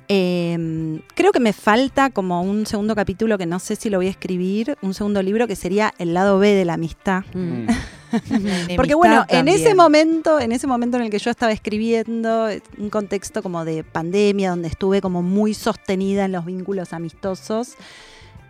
Eh, 0.08 1.00
creo 1.14 1.32
que 1.32 1.40
me 1.40 1.52
falta 1.52 2.10
como 2.10 2.42
un 2.42 2.66
segundo 2.66 2.94
capítulo 2.94 3.38
que 3.38 3.46
no 3.46 3.58
sé 3.58 3.76
si 3.76 3.88
lo 3.90 3.98
voy 3.98 4.08
a 4.08 4.10
escribir, 4.10 4.76
un 4.82 4.94
segundo 4.94 5.22
libro 5.22 5.46
que 5.46 5.56
sería 5.56 5.94
el 5.98 6.14
lado 6.14 6.38
B 6.38 6.52
de 6.52 6.64
la 6.64 6.74
amistad. 6.74 7.24
Mm. 7.32 7.66
Porque 8.76 8.94
bueno, 8.94 9.24
en 9.28 9.48
ese 9.48 9.74
momento, 9.74 10.38
en 10.38 10.52
ese 10.52 10.66
momento 10.66 10.96
en 10.98 11.04
el 11.04 11.10
que 11.10 11.18
yo 11.18 11.30
estaba 11.30 11.52
escribiendo, 11.52 12.48
un 12.78 12.90
contexto 12.90 13.42
como 13.42 13.64
de 13.64 13.82
pandemia, 13.82 14.50
donde 14.50 14.68
estuve 14.68 15.00
como 15.00 15.22
muy 15.22 15.54
sostenida 15.54 16.26
en 16.26 16.32
los 16.32 16.44
vínculos 16.44 16.92
amistosos, 16.92 17.74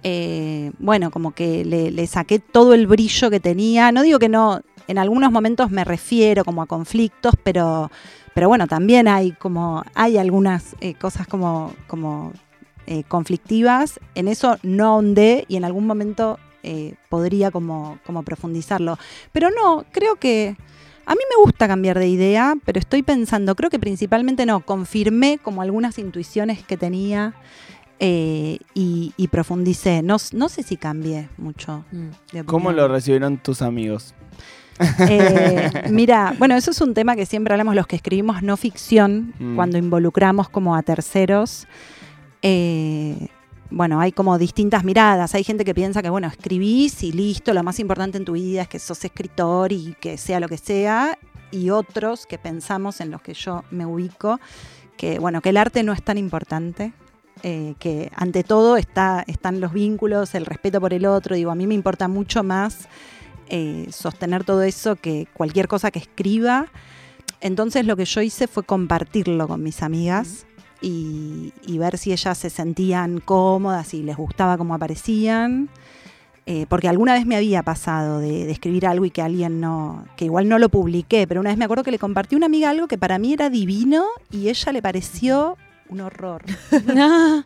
eh, 0.02 0.70
bueno, 0.78 1.10
como 1.10 1.32
que 1.32 1.64
le, 1.64 1.90
le 1.90 2.06
saqué 2.06 2.38
todo 2.38 2.74
el 2.74 2.86
brillo 2.86 3.30
que 3.30 3.40
tenía. 3.40 3.90
No 3.90 4.02
digo 4.02 4.18
que 4.18 4.28
no, 4.28 4.60
en 4.86 4.98
algunos 4.98 5.32
momentos 5.32 5.70
me 5.70 5.84
refiero 5.84 6.44
como 6.44 6.60
a 6.62 6.66
conflictos, 6.66 7.34
pero, 7.42 7.90
pero 8.34 8.48
bueno, 8.48 8.66
también 8.66 9.08
hay 9.08 9.32
como, 9.32 9.84
hay 9.94 10.18
algunas 10.18 10.76
eh, 10.80 10.94
cosas 10.94 11.26
como, 11.26 11.72
como 11.86 12.32
eh, 12.86 13.04
conflictivas. 13.04 14.00
En 14.14 14.28
eso 14.28 14.58
no 14.62 14.86
ahondé 14.86 15.44
y 15.48 15.56
en 15.56 15.64
algún 15.64 15.86
momento 15.86 16.38
eh, 16.62 16.94
podría 17.08 17.50
como, 17.50 17.98
como 18.04 18.22
profundizarlo. 18.22 18.98
Pero 19.32 19.50
no, 19.50 19.84
creo 19.92 20.16
que 20.16 20.56
a 21.06 21.14
mí 21.14 21.20
me 21.30 21.42
gusta 21.42 21.68
cambiar 21.68 21.98
de 21.98 22.08
idea, 22.08 22.54
pero 22.64 22.78
estoy 22.78 23.02
pensando, 23.02 23.54
creo 23.54 23.70
que 23.70 23.78
principalmente 23.78 24.46
no, 24.46 24.60
confirmé 24.60 25.38
como 25.38 25.62
algunas 25.62 25.98
intuiciones 25.98 26.62
que 26.62 26.76
tenía 26.76 27.34
eh, 28.00 28.58
y, 28.74 29.12
y 29.16 29.28
profundicé. 29.28 30.02
No, 30.02 30.16
no 30.32 30.48
sé 30.48 30.62
si 30.62 30.76
cambié 30.76 31.28
mucho. 31.36 31.84
Mm. 31.92 32.08
de 32.32 32.44
¿Cómo 32.44 32.72
lo 32.72 32.88
recibieron 32.88 33.38
tus 33.38 33.62
amigos? 33.62 34.14
Eh, 35.08 35.70
mira, 35.90 36.34
bueno, 36.38 36.56
eso 36.56 36.70
es 36.72 36.80
un 36.80 36.94
tema 36.94 37.14
que 37.16 37.26
siempre 37.26 37.54
hablamos 37.54 37.74
los 37.74 37.86
que 37.86 37.96
escribimos 37.96 38.42
no 38.42 38.56
ficción, 38.56 39.32
Mm. 39.38 39.56
cuando 39.56 39.78
involucramos 39.78 40.48
como 40.48 40.74
a 40.74 40.82
terceros. 40.82 41.66
Eh, 42.42 43.28
bueno, 43.70 44.00
hay 44.00 44.12
como 44.12 44.38
distintas 44.38 44.84
miradas. 44.84 45.34
Hay 45.34 45.44
gente 45.44 45.64
que 45.64 45.74
piensa 45.74 46.02
que, 46.02 46.10
bueno, 46.10 46.28
escribís 46.28 47.02
y 47.02 47.12
listo, 47.12 47.52
lo 47.54 47.62
más 47.62 47.78
importante 47.80 48.18
en 48.18 48.24
tu 48.24 48.32
vida 48.32 48.62
es 48.62 48.68
que 48.68 48.78
sos 48.78 49.04
escritor 49.04 49.72
y 49.72 49.96
que 50.00 50.16
sea 50.18 50.40
lo 50.40 50.48
que 50.48 50.58
sea. 50.58 51.18
Y 51.50 51.70
otros 51.70 52.26
que 52.26 52.38
pensamos 52.38 53.00
en 53.00 53.10
los 53.10 53.22
que 53.22 53.34
yo 53.34 53.64
me 53.70 53.86
ubico, 53.86 54.40
que, 54.96 55.18
bueno, 55.18 55.40
que 55.40 55.50
el 55.50 55.56
arte 55.56 55.82
no 55.82 55.92
es 55.92 56.02
tan 56.02 56.18
importante. 56.18 56.92
eh, 57.42 57.74
que 57.78 58.10
ante 58.16 58.42
todo 58.44 58.76
está, 58.78 59.22
están 59.26 59.60
los 59.60 59.72
vínculos, 59.72 60.34
el 60.34 60.46
respeto 60.46 60.80
por 60.80 60.94
el 60.94 61.04
otro. 61.04 61.34
Digo, 61.36 61.50
a 61.50 61.54
mí 61.54 61.66
me 61.66 61.74
importa 61.74 62.08
mucho 62.08 62.42
más 62.42 62.88
eh, 63.48 63.86
sostener 63.90 64.44
todo 64.44 64.62
eso 64.62 64.96
que 64.96 65.26
cualquier 65.34 65.68
cosa 65.68 65.90
que 65.90 65.98
escriba. 65.98 66.66
Entonces 67.40 67.86
lo 67.86 67.96
que 67.96 68.04
yo 68.04 68.20
hice 68.22 68.46
fue 68.46 68.62
compartirlo 68.64 69.46
con 69.48 69.62
mis 69.62 69.82
amigas 69.82 70.46
y, 70.80 71.52
y 71.66 71.78
ver 71.78 71.98
si 71.98 72.12
ellas 72.12 72.38
se 72.38 72.50
sentían 72.50 73.20
cómodas, 73.20 73.88
si 73.88 74.02
les 74.02 74.16
gustaba 74.16 74.56
cómo 74.56 74.74
aparecían. 74.74 75.68
Eh, 76.46 76.66
porque 76.68 76.88
alguna 76.88 77.14
vez 77.14 77.24
me 77.24 77.36
había 77.36 77.62
pasado 77.62 78.18
de, 78.18 78.44
de 78.44 78.52
escribir 78.52 78.86
algo 78.86 79.06
y 79.06 79.10
que 79.10 79.22
alguien 79.22 79.62
no, 79.62 80.04
que 80.16 80.26
igual 80.26 80.46
no 80.46 80.58
lo 80.58 80.68
publiqué, 80.68 81.26
pero 81.26 81.40
una 81.40 81.48
vez 81.48 81.56
me 81.58 81.64
acuerdo 81.64 81.84
que 81.84 81.90
le 81.90 81.98
compartí 81.98 82.34
a 82.34 82.36
una 82.36 82.46
amiga 82.46 82.68
algo 82.68 82.86
que 82.86 82.98
para 82.98 83.18
mí 83.18 83.32
era 83.32 83.48
divino 83.48 84.04
y 84.30 84.50
ella 84.50 84.72
le 84.72 84.82
pareció 84.82 85.56
un 85.88 86.02
horror. 86.02 86.42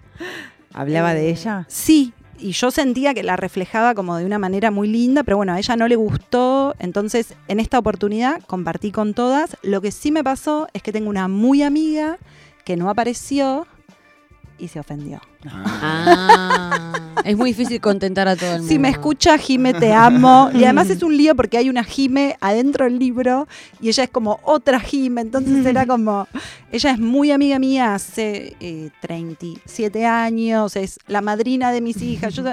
¿Hablaba 0.75 1.15
de 1.15 1.29
Eh, 1.29 1.31
ella? 1.31 1.65
Sí, 1.69 2.13
y 2.41 2.53
yo 2.53 2.71
sentía 2.71 3.15
que 3.15 3.23
la 3.23 3.37
reflejaba 3.37 3.95
como 3.95 4.17
de 4.17 4.25
una 4.25 4.39
manera 4.39 4.71
muy 4.71 4.89
linda, 4.89 5.23
pero 5.23 5.37
bueno, 5.37 5.53
a 5.53 5.59
ella 5.59 5.77
no 5.77 5.89
le 5.89 5.97
gustó, 5.97 6.75
entonces 6.79 7.35
en 7.49 7.61
esta 7.61 7.79
oportunidad 7.79 8.43
compartí 8.47 8.93
con 8.93 9.15
todas. 9.15 9.57
Lo 9.63 9.81
que 9.81 9.91
sí 9.93 10.11
me 10.11 10.25
pasó 10.25 10.69
es 10.73 10.83
que 10.83 10.93
tengo 10.93 11.11
una 11.11 11.29
muy 11.29 11.63
amiga 11.63 12.19
que 12.65 12.77
no 12.77 12.91
apareció 12.91 13.67
y 14.59 14.69
se 14.69 14.81
ofendió. 14.81 15.21
Ah, 15.47 16.48
es 17.29 17.37
muy 17.37 17.51
difícil 17.51 17.79
contentar 17.79 18.27
a 18.27 18.37
todo 18.37 18.53
el 18.53 18.59
mundo. 18.61 18.73
Si 18.73 18.79
me 18.79 18.89
escucha, 18.89 19.37
Jime, 19.37 19.75
te 19.75 19.93
amo. 19.93 20.51
Y 20.55 20.65
además 20.65 20.89
es 20.89 21.03
un 21.03 21.15
lío 21.15 21.37
porque 21.37 21.59
hay 21.59 21.69
una 21.69 21.85
Jime 21.85 22.39
adentro 22.41 22.87
del 22.87 22.99
libro 22.99 23.47
y 23.83 23.89
ella 23.89 24.05
es 24.05 24.11
como 24.11 24.41
otra 24.45 24.81
Jime. 24.81 25.21
Entonces 25.21 25.67
era 25.67 25.87
como. 25.87 26.27
Ella 26.73 26.91
es 26.91 26.99
muy 26.99 27.31
amiga 27.31 27.59
mía 27.59 27.95
hace 27.95 28.57
eh, 28.61 28.91
37 29.03 30.07
años, 30.07 30.75
es 30.77 30.99
la 31.07 31.21
madrina 31.21 31.71
de 31.71 31.83
mis 31.83 32.01
hijas. 32.01 32.35
Yo, 32.35 32.45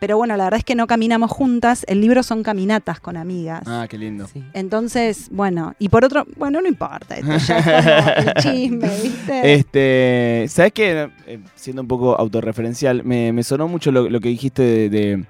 pero 0.00 0.16
bueno, 0.16 0.36
la 0.36 0.44
verdad 0.44 0.58
es 0.58 0.64
que 0.64 0.74
no 0.74 0.86
caminamos 0.86 1.30
juntas. 1.30 1.84
El 1.88 2.00
libro 2.00 2.22
son 2.22 2.42
caminatas 2.42 3.00
con 3.00 3.16
amigas. 3.16 3.62
Ah, 3.66 3.86
qué 3.88 3.98
lindo. 3.98 4.26
Sí. 4.32 4.42
Entonces, 4.52 5.28
bueno, 5.30 5.74
y 5.78 5.88
por 5.88 6.04
otro, 6.04 6.26
bueno, 6.36 6.60
no 6.60 6.68
importa, 6.68 7.16
esto 7.16 7.36
ya 7.36 7.58
es 7.58 7.64
como 7.64 8.10
el 8.30 8.34
chisme, 8.42 8.88
¿viste? 9.02 9.52
Este, 9.54 10.46
¿sabes 10.48 10.72
qué? 10.72 11.10
Eh, 11.26 11.38
siendo 11.54 11.82
un 11.82 11.88
poco 11.88 12.18
autorreferencial, 12.18 13.02
me, 13.04 13.32
me 13.32 13.42
sonó 13.42 13.68
mucho 13.68 13.90
lo, 13.92 14.08
lo 14.08 14.20
que 14.20 14.28
dijiste 14.28 14.62
de, 14.62 14.88
de- 14.88 15.24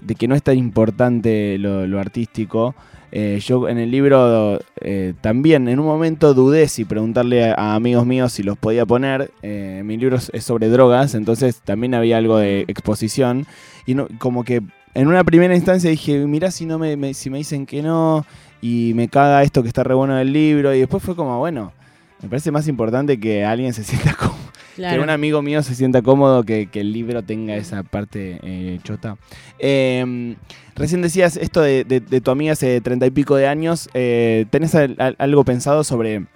de 0.00 0.14
que 0.16 0.28
no 0.28 0.34
es 0.34 0.42
tan 0.42 0.58
importante 0.58 1.56
lo, 1.58 1.86
lo 1.86 1.98
artístico. 1.98 2.74
Eh, 3.16 3.38
yo 3.44 3.68
en 3.68 3.78
el 3.78 3.92
libro 3.92 4.58
eh, 4.80 5.14
también 5.20 5.68
en 5.68 5.78
un 5.78 5.86
momento 5.86 6.34
dudé 6.34 6.66
si 6.66 6.84
preguntarle 6.84 7.52
a, 7.52 7.76
amigos 7.76 8.04
míos 8.06 8.32
si 8.32 8.42
los 8.42 8.58
podía 8.58 8.84
poner. 8.84 9.30
Eh, 9.42 9.82
mi 9.84 9.96
libro 9.96 10.16
es- 10.16 10.32
sobre 10.44 10.68
drogas, 10.68 11.14
entonces 11.14 11.60
también 11.64 11.94
había 11.94 12.16
algo 12.18 12.38
de 12.38 12.62
exposición. 12.66 13.46
Y 13.86 13.94
no, 13.94 14.08
como 14.18 14.42
que 14.42 14.62
en 14.94 15.06
una 15.06 15.22
primera 15.22 15.54
instancia 15.54 15.90
dije, 15.90 16.26
mirá 16.26 16.50
si, 16.50 16.66
no 16.66 16.76
me, 16.80 16.96
me- 16.96 17.14
si 17.14 17.30
me 17.30 17.38
dicen 17.38 17.66
que 17.66 17.82
no 17.82 18.26
y 18.60 18.92
me 18.96 19.06
caga 19.08 19.44
esto 19.44 19.62
que 19.62 19.68
está 19.68 19.84
re 19.84 19.94
bueno 19.94 20.16
del 20.16 20.32
libro. 20.32 20.74
Y 20.74 20.80
después 20.80 21.00
fue 21.00 21.14
como, 21.14 21.38
bueno, 21.38 21.72
me 22.20 22.28
parece 22.28 22.50
más 22.50 22.66
importante 22.66 23.20
que 23.20 23.44
alguien 23.44 23.72
se 23.74 23.84
sienta 23.84 24.12
cómodo. 24.18 24.33
Que 24.76 24.98
un 24.98 25.10
amigo 25.10 25.40
mío 25.42 25.62
se 25.62 25.74
sienta 25.74 26.02
cómodo, 26.02 26.42
que, 26.44 26.66
que 26.66 26.80
el 26.80 26.92
libro 26.92 27.22
tenga 27.22 27.54
esa 27.56 27.82
parte 27.82 28.38
eh, 28.42 28.80
chota. 28.82 29.16
Eh, 29.58 30.36
recién 30.74 31.00
decías 31.02 31.36
esto 31.36 31.60
de, 31.60 31.84
de- 31.84 32.00
de 32.00 32.20
tu 32.20 32.30
amiga 32.30 32.52
hace 32.54 32.80
treinta 32.80 33.06
y 33.06 33.10
pico 33.10 33.36
de 33.36 33.46
años. 33.46 33.88
eh, 33.94 34.46
¿Tenés 34.50 34.74
al- 34.74 34.96
al- 34.98 35.16
algo 35.18 35.44
pensado 35.44 35.84
sobre 35.84 36.26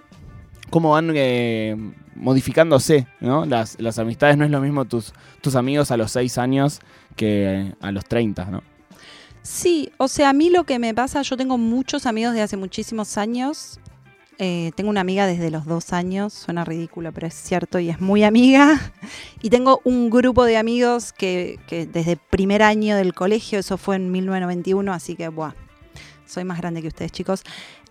cómo 0.69 0.91
van 0.91 1.11
eh, 1.15 1.75
modificándose 2.15 3.07
¿no? 3.19 3.45
las, 3.45 3.79
las 3.79 3.99
amistades? 3.99 4.37
No 4.37 4.45
es 4.45 4.51
lo 4.51 4.61
mismo 4.61 4.85
tus, 4.85 5.13
tus 5.41 5.55
amigos 5.55 5.91
a 5.91 5.97
los 5.97 6.11
seis 6.11 6.37
años 6.37 6.79
que 7.15 7.73
a 7.81 7.91
los 7.91 8.05
30, 8.05 8.45
¿no? 8.45 8.63
Sí, 9.41 9.91
o 9.97 10.07
sea, 10.07 10.29
a 10.29 10.33
mí 10.33 10.49
lo 10.49 10.63
que 10.63 10.79
me 10.79 10.93
pasa, 10.93 11.21
yo 11.23 11.35
tengo 11.37 11.57
muchos 11.57 12.05
amigos 12.05 12.33
de 12.33 12.41
hace 12.41 12.55
muchísimos 12.57 13.17
años. 13.17 13.79
Eh, 14.41 14.71
tengo 14.75 14.89
una 14.89 15.01
amiga 15.01 15.27
desde 15.27 15.51
los 15.51 15.65
dos 15.65 15.91
años, 15.91 16.31
suena 16.31 16.63
ridículo, 16.63 17.11
pero 17.11 17.27
es 17.27 17.33
cierto 17.33 17.77
y 17.77 17.89
es 17.89 17.99
muy 17.99 18.23
amiga. 18.23 18.93
Y 19.41 19.49
tengo 19.49 19.81
un 19.85 20.09
grupo 20.09 20.43
de 20.43 20.57
amigos 20.57 21.13
que, 21.13 21.59
que 21.67 21.85
desde 21.85 22.17
primer 22.17 22.61
año 22.61 22.97
del 22.97 23.13
colegio, 23.13 23.59
eso 23.59 23.77
fue 23.77 23.95
en 23.95 24.11
1991, 24.11 24.91
así 24.93 25.15
que, 25.15 25.29
buah, 25.29 25.53
soy 26.25 26.43
más 26.43 26.57
grande 26.57 26.81
que 26.81 26.89
ustedes, 26.89 27.11
chicos. 27.11 27.43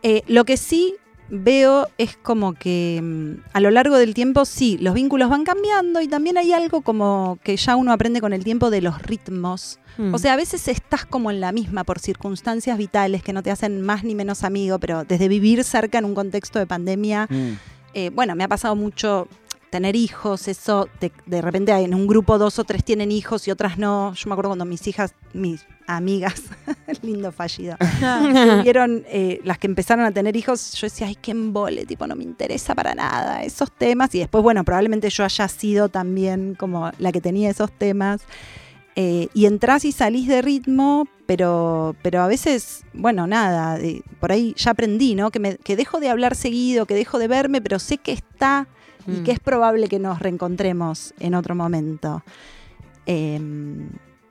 Eh, 0.03 0.23
lo 0.27 0.45
que 0.45 0.59
sí 0.59 0.95
veo 1.31 1.89
es 1.99 2.17
como 2.17 2.55
que 2.55 3.01
mm, 3.03 3.45
a 3.53 3.61
lo 3.61 3.71
largo 3.71 3.97
del 3.97 4.15
tiempo, 4.15 4.45
sí, 4.45 4.79
los 4.79 4.95
vínculos 4.95 5.29
van 5.29 5.45
cambiando 5.45 6.01
y 6.01 6.09
también 6.09 6.39
hay 6.39 6.53
algo 6.53 6.81
como 6.81 7.39
que 7.43 7.57
ya 7.57 7.77
uno 7.77 7.93
aprende 7.93 8.21
con 8.21 8.33
el 8.33 8.45
tiempo 8.45 8.71
de 8.71 8.83
los 8.83 9.03
ritmos. 9.03 9.79
Mm. 9.99 10.15
O 10.15 10.19
sea, 10.19 10.35
a 10.35 10.37
veces 10.37 10.69
estás 10.69 11.05
como 11.05 11.31
en 11.31 11.41
la 11.41 11.53
misma 11.53 11.85
por 11.85 11.99
circunstancias 11.99 12.79
vitales 12.79 13.23
que 13.23 13.33
no 13.33 13.43
te 13.43 13.51
hacen 13.51 13.83
más 13.83 14.05
ni 14.05 14.15
menos 14.15 14.45
amigo, 14.45 14.79
pero 14.79 15.05
desde 15.05 15.29
vivir 15.29 15.65
cerca 15.65 15.99
en 15.99 16.05
un 16.05 16.15
contexto 16.15 16.59
de 16.59 16.67
pandemia, 16.67 17.29
eh, 17.95 18.11
bueno, 18.11 18.35
me 18.35 18.45
ha 18.45 18.49
pasado 18.49 18.77
mucho 18.77 19.29
tener 19.71 19.97
hijos, 19.97 20.49
eso, 20.49 20.89
de, 21.01 21.13
de 21.27 21.43
repente 21.43 21.73
en 21.73 21.95
un 21.95 22.07
grupo 22.07 22.39
dos 22.39 22.59
o 22.59 22.65
tres 22.65 22.85
tienen 22.85 23.13
hijos 23.13 23.47
y 23.49 23.51
otras 23.51 23.79
no. 23.79 24.15
Yo 24.15 24.29
me 24.29 24.35
acuerdo 24.35 24.51
cuando 24.51 24.65
mis 24.65 24.87
hijas, 24.87 25.15
mis 25.33 25.65
amigas, 25.87 26.43
lindo 27.03 27.33
fallido, 27.33 27.77
tuvieron, 28.59 29.05
eh, 29.09 29.41
las 29.45 29.59
que 29.59 29.67
empezaron 29.67 30.05
a 30.05 30.13
tener 30.13 30.37
hijos, 30.37 30.73
yo 30.73 30.87
decía, 30.87 31.07
ay, 31.07 31.17
qué 31.17 31.31
embole, 31.31 31.87
tipo, 31.87 32.07
no 32.07 32.15
me 32.15 32.25
interesa 32.25 32.75
para 32.75 32.95
nada 32.95 33.43
esos 33.43 33.73
temas. 33.73 34.15
Y 34.15 34.19
después, 34.21 34.43
bueno, 34.43 34.65
probablemente 34.65 35.11
yo 35.11 35.25
haya 35.25 35.49
sido 35.49 35.89
también 35.89 36.55
como 36.55 36.91
la 36.99 37.13
que 37.13 37.21
tenía 37.21 37.51
esos 37.51 37.73
temas. 37.73 38.23
Eh, 38.97 39.29
y 39.33 39.47
entrás 39.47 39.85
y 39.85 39.93
salís 39.93 40.27
de 40.27 40.43
ritmo, 40.43 41.07
pero, 41.25 41.95
pero 42.03 42.21
a 42.21 42.27
veces, 42.27 42.85
bueno, 42.93 43.27
nada, 43.27 43.79
por 44.19 44.33
ahí 44.33 44.55
ya 44.57 44.73
aprendí, 44.73 45.15
¿no? 45.15 45.31
Que, 45.31 45.39
me, 45.39 45.57
que 45.57 45.77
dejo 45.77 46.01
de 46.01 46.09
hablar 46.09 46.35
seguido, 46.35 46.85
que 46.85 46.95
dejo 46.95 47.19
de 47.19 47.29
verme, 47.29 47.61
pero 47.61 47.79
sé 47.79 47.99
que 47.99 48.13
está 48.13 48.67
y 49.09 49.23
que 49.23 49.33
es 49.33 49.41
probable 49.41 49.89
que 49.89 49.99
nos 49.99 50.21
reencontremos 50.21 51.15
en 51.19 51.35
otro 51.35 51.55
momento. 51.55 52.23
Em, 53.07 53.89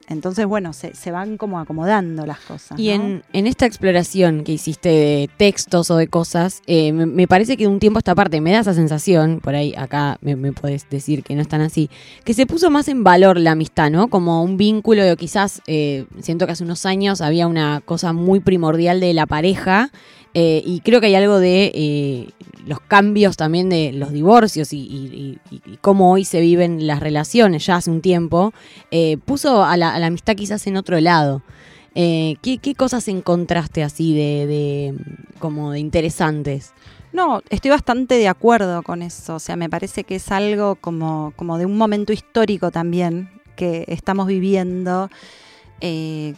entonces, 0.09 0.45
bueno, 0.45 0.71
se, 0.71 0.95
se 0.95 1.11
van 1.11 1.37
como 1.37 1.59
acomodando 1.59 2.25
las 2.25 2.39
cosas. 2.39 2.79
Y 2.79 2.87
¿no? 2.87 2.93
en, 2.93 3.23
en 3.33 3.45
esta 3.45 3.65
exploración 3.65 4.45
que 4.45 4.53
hiciste 4.53 4.87
de 4.87 5.29
textos 5.35 5.91
o 5.91 5.97
de 5.97 6.07
cosas, 6.07 6.61
eh, 6.65 6.93
me, 6.93 7.05
me 7.05 7.27
parece 7.27 7.57
que 7.57 7.63
de 7.63 7.67
un 7.67 7.79
tiempo 7.79 7.97
a 7.97 7.99
esta 7.99 8.15
parte 8.15 8.39
me 8.39 8.53
da 8.53 8.59
esa 8.59 8.73
sensación, 8.73 9.41
por 9.41 9.53
ahí 9.55 9.73
acá 9.75 10.17
me, 10.21 10.37
me 10.37 10.53
puedes 10.53 10.89
decir 10.89 11.23
que 11.23 11.35
no 11.35 11.41
es 11.41 11.49
tan 11.49 11.59
así, 11.59 11.89
que 12.23 12.33
se 12.33 12.45
puso 12.45 12.69
más 12.69 12.87
en 12.87 13.03
valor 13.03 13.37
la 13.37 13.51
amistad, 13.51 13.91
¿no? 13.91 14.07
Como 14.07 14.43
un 14.43 14.55
vínculo, 14.55 15.11
o 15.11 15.15
quizás 15.17 15.61
eh, 15.67 16.05
siento 16.21 16.45
que 16.45 16.53
hace 16.53 16.63
unos 16.63 16.85
años 16.85 17.19
había 17.19 17.45
una 17.45 17.81
cosa 17.83 18.13
muy 18.13 18.39
primordial 18.39 19.01
de 19.01 19.13
la 19.13 19.25
pareja 19.25 19.91
eh, 20.39 20.61
y 20.63 20.81
creo 20.81 21.01
que 21.01 21.07
hay 21.07 21.15
algo 21.15 21.39
de 21.39 21.71
eh, 21.73 22.29
los 22.67 22.79
cambios 22.79 23.37
también 23.37 23.69
de 23.69 23.91
los 23.91 24.11
divorcios 24.11 24.71
y, 24.71 25.39
cómo 25.81 26.11
hoy 26.11 26.25
se 26.25 26.41
viven 26.41 26.85
las 26.85 26.99
relaciones 26.99 27.65
ya 27.65 27.77
hace 27.77 27.89
un 27.89 28.01
tiempo, 28.01 28.53
eh, 28.91 29.17
puso 29.17 29.63
a 29.63 29.75
la, 29.77 29.95
amistad 29.95 30.35
quizás 30.35 30.67
en 30.67 30.77
otro 30.77 30.99
lado. 30.99 31.41
¿qué, 31.95 32.75
cosas 32.77 33.07
encontraste 33.07 33.81
así 33.81 34.13
de, 34.13 34.45
de, 34.45 34.93
como 35.39 35.71
de 35.71 35.79
interesantes? 35.79 36.71
No, 37.13 37.41
estoy 37.49 37.71
bastante 37.71 38.13
de 38.13 38.27
acuerdo 38.27 38.83
con 38.83 39.01
eso. 39.01 39.37
O 39.37 39.39
sea, 39.39 39.55
me 39.55 39.71
parece 39.71 40.03
que 40.03 40.17
es 40.17 40.31
algo 40.31 40.75
como, 40.75 41.33
como 41.35 41.57
de 41.57 41.65
un 41.65 41.75
momento 41.75 42.13
histórico 42.13 42.69
también 42.69 43.31
que 43.55 43.85
estamos 43.87 44.27
viviendo. 44.27 45.09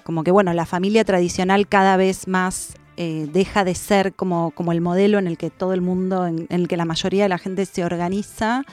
Como 0.05 0.23
que, 0.23 0.31
bueno, 0.31 0.53
la 0.53 0.65
familia 0.65 1.03
tradicional 1.03 1.67
cada 1.67 1.97
vez 1.97 2.29
más 2.29 2.77
eh, 3.01 3.29
deja 3.31 3.63
de 3.63 3.75
ser 3.75 4.13
como, 4.13 4.51
como 4.51 4.73
el 4.73 4.81
modelo 4.81 5.19
en 5.19 5.27
el 5.27 5.37
que 5.37 5.49
todo 5.49 5.73
el 5.73 5.79
mundo, 5.79 6.27
en, 6.27 6.47
en 6.49 6.61
el 6.61 6.67
que 6.67 6.75
la 6.75 6.83
mayoría 6.83 7.23
de 7.23 7.29
la 7.29 7.37
gente 7.37 7.65
se 7.65 7.85
organiza. 7.85 8.65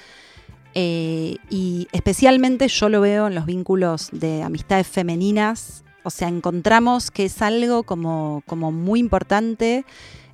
Eh, 0.75 1.37
y 1.49 1.87
especialmente 1.92 2.66
yo 2.66 2.88
lo 2.88 3.00
veo 3.00 3.28
en 3.28 3.37
los 3.37 3.47
vínculos 3.47 4.09
de 4.11 4.42
amistades 4.42 4.88
femeninas. 4.88 5.85
O 6.02 6.11
sea, 6.11 6.26
encontramos 6.26 7.12
que 7.12 7.26
es 7.26 7.40
algo 7.40 7.85
como, 7.85 8.42
como 8.47 8.73
muy 8.73 8.99
importante 8.99 9.85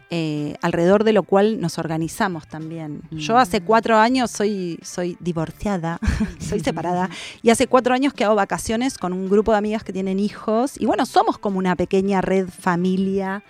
eh, 0.09 0.57
alrededor 0.63 1.05
de 1.05 1.13
lo 1.13 1.23
cual 1.23 1.61
nos 1.61 1.77
organizamos 1.79 2.49
también. 2.49 3.03
Yo 3.11 3.37
hace 3.37 3.61
cuatro 3.61 3.99
años 3.99 4.31
soy, 4.31 4.79
soy 4.83 5.19
divorciada, 5.21 6.01
soy 6.39 6.61
separada, 6.61 7.11
y 7.43 7.51
hace 7.51 7.67
cuatro 7.67 7.95
años 7.95 8.15
que 8.15 8.25
hago 8.25 8.35
vacaciones 8.35 8.97
con 8.97 9.13
un 9.13 9.29
grupo 9.29 9.53
de 9.53 9.59
amigas 9.59 9.85
que 9.85 9.93
tienen 9.93 10.19
hijos, 10.19 10.81
y 10.81 10.87
bueno, 10.87 11.05
somos 11.05 11.37
como 11.39 11.59
una 11.59 11.77
pequeña 11.77 12.23
red 12.23 12.49
familia. 12.49 13.43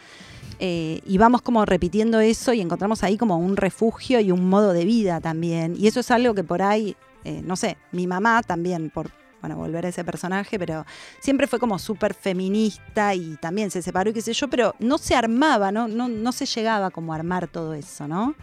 Eh, 0.65 1.01
y 1.05 1.19
vamos 1.19 1.43
como 1.43 1.65
repitiendo 1.65 2.21
eso 2.21 2.53
y 2.53 2.61
encontramos 2.61 3.03
ahí 3.03 3.19
como 3.19 3.37
un 3.37 3.57
refugio 3.57 4.21
y 4.21 4.31
un 4.31 4.49
modo 4.49 4.73
de 4.73 4.85
vida 4.85 5.21
también. 5.21 5.75
Y 5.77 5.89
eso 5.89 5.99
es 5.99 6.09
algo 6.13 6.37
que 6.37 6.45
por 6.45 6.63
ahí, 6.63 6.95
eh, 7.25 7.43
no 7.45 7.57
sé, 7.57 7.79
mi 7.91 8.07
mamá 8.07 8.45
también, 8.45 8.89
por 8.89 9.11
bueno, 9.43 9.57
volver 9.57 9.85
a 9.85 9.89
ese 9.91 10.05
personaje, 10.05 10.59
pero 10.59 10.87
siempre 11.21 11.47
fue 11.47 11.59
como 11.59 11.79
súper 11.79 12.15
feminista 12.15 13.15
y 13.15 13.37
también 13.37 13.71
se 13.71 13.83
separó 13.83 14.11
y 14.11 14.13
qué 14.13 14.23
sé 14.23 14.33
yo, 14.33 14.49
pero 14.49 14.75
no 14.79 14.97
se 14.99 15.17
armaba, 15.17 15.73
¿no? 15.73 15.89
No, 15.89 16.09
no 16.09 16.33
se 16.33 16.47
llegaba 16.47 16.91
como 16.91 17.13
a 17.13 17.17
armar 17.17 17.49
todo 17.49 17.75
eso, 17.75 18.07
¿no? 18.07 18.35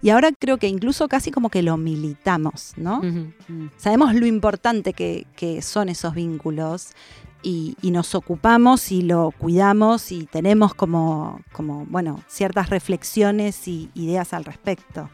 Y 0.00 0.10
ahora 0.10 0.30
creo 0.32 0.56
que 0.58 0.68
incluso 0.68 1.08
casi 1.08 1.32
como 1.32 1.50
que 1.50 1.62
lo 1.62 1.76
militamos, 1.76 2.72
¿no? 2.76 2.98
Ujú. 2.98 3.70
Sabemos 3.76 4.14
lo 4.14 4.26
importante 4.26 4.92
que, 4.92 5.26
que 5.34 5.60
son 5.60 5.88
esos 5.88 6.14
vínculos 6.14 6.92
y, 7.42 7.76
y 7.82 7.90
nos 7.90 8.14
ocupamos 8.14 8.92
y 8.92 9.02
lo 9.02 9.32
cuidamos 9.36 10.12
y 10.12 10.26
tenemos 10.26 10.72
como, 10.72 11.40
como, 11.52 11.84
bueno, 11.86 12.22
ciertas 12.28 12.70
reflexiones 12.70 13.66
y 13.66 13.90
ideas 13.94 14.32
al 14.32 14.44
respecto. 14.44 15.10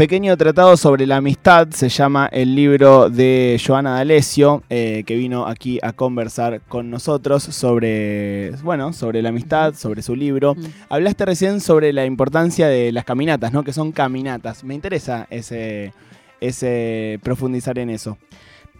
Pequeño 0.00 0.34
tratado 0.38 0.78
sobre 0.78 1.06
la 1.06 1.18
amistad 1.18 1.68
se 1.72 1.90
llama 1.90 2.26
el 2.32 2.54
libro 2.54 3.10
de 3.10 3.60
Joana 3.62 3.96
D'Alessio, 3.96 4.62
eh, 4.70 5.04
que 5.06 5.14
vino 5.14 5.46
aquí 5.46 5.78
a 5.82 5.92
conversar 5.92 6.62
con 6.62 6.88
nosotros 6.88 7.42
sobre, 7.42 8.52
bueno, 8.62 8.94
sobre 8.94 9.20
la 9.20 9.28
amistad, 9.28 9.74
sobre 9.74 10.00
su 10.00 10.16
libro. 10.16 10.54
Mm. 10.54 10.64
Hablaste 10.88 11.26
recién 11.26 11.60
sobre 11.60 11.92
la 11.92 12.06
importancia 12.06 12.66
de 12.66 12.92
las 12.92 13.04
caminatas, 13.04 13.52
¿no? 13.52 13.62
Que 13.62 13.74
son 13.74 13.92
caminatas. 13.92 14.64
Me 14.64 14.74
interesa 14.74 15.26
ese, 15.28 15.92
ese 16.40 17.20
profundizar 17.22 17.78
en 17.78 17.90
eso. 17.90 18.16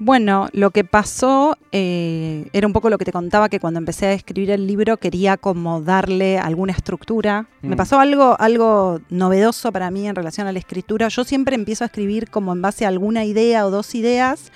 Bueno, 0.03 0.49
lo 0.53 0.71
que 0.71 0.83
pasó 0.83 1.59
eh, 1.73 2.49
era 2.55 2.67
un 2.67 2.73
poco 2.73 2.89
lo 2.89 2.97
que 2.97 3.05
te 3.05 3.13
contaba, 3.13 3.51
que 3.51 3.61
cuando 3.61 3.77
empecé 3.79 4.07
a 4.07 4.13
escribir 4.15 4.51
el 4.51 4.67
libro 4.67 4.97
quería 4.97 5.37
como 5.37 5.83
darle 5.83 6.39
alguna 6.39 6.73
estructura. 6.73 7.47
Me 7.61 7.75
Mm. 7.75 7.77
pasó 7.77 8.01
algo, 8.01 8.35
algo 8.41 9.01
novedoso 9.11 9.71
para 9.73 9.91
mí 9.91 10.09
en 10.09 10.15
relación 10.15 10.47
a 10.47 10.53
la 10.53 10.59
escritura. 10.59 11.09
Yo 11.09 11.23
siempre 11.25 11.55
empiezo 11.55 11.85
a 11.85 11.89
escribir 11.89 12.31
como 12.31 12.53
en 12.55 12.63
base 12.63 12.87
a 12.87 12.89
alguna 12.89 13.27
idea 13.27 13.67
o 13.67 13.71
dos 13.71 13.95
ideas 13.95 14.51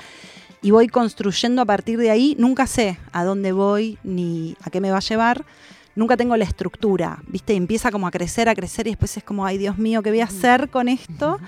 y 0.62 0.70
voy 0.70 0.88
construyendo 0.88 1.60
a 1.60 1.66
partir 1.66 1.98
de 1.98 2.10
ahí. 2.10 2.34
Nunca 2.38 2.66
sé 2.66 2.98
a 3.12 3.22
dónde 3.22 3.52
voy 3.52 3.98
ni 4.02 4.56
a 4.62 4.70
qué 4.70 4.80
me 4.80 4.90
va 4.90 4.96
a 4.96 5.00
llevar. 5.00 5.44
Nunca 5.94 6.16
tengo 6.16 6.38
la 6.38 6.44
estructura, 6.44 7.18
¿viste? 7.28 7.52
Y 7.52 7.56
empieza 7.58 7.90
como 7.92 8.06
a 8.06 8.10
crecer, 8.10 8.48
a 8.48 8.54
crecer 8.54 8.86
y 8.86 8.90
después 8.92 9.14
es 9.18 9.22
como, 9.22 9.44
ay 9.44 9.58
Dios 9.58 9.76
mío, 9.76 10.02
¿qué 10.02 10.08
voy 10.08 10.20
a 10.20 10.24
hacer 10.24 10.70
con 10.70 10.88
esto? 10.88 11.38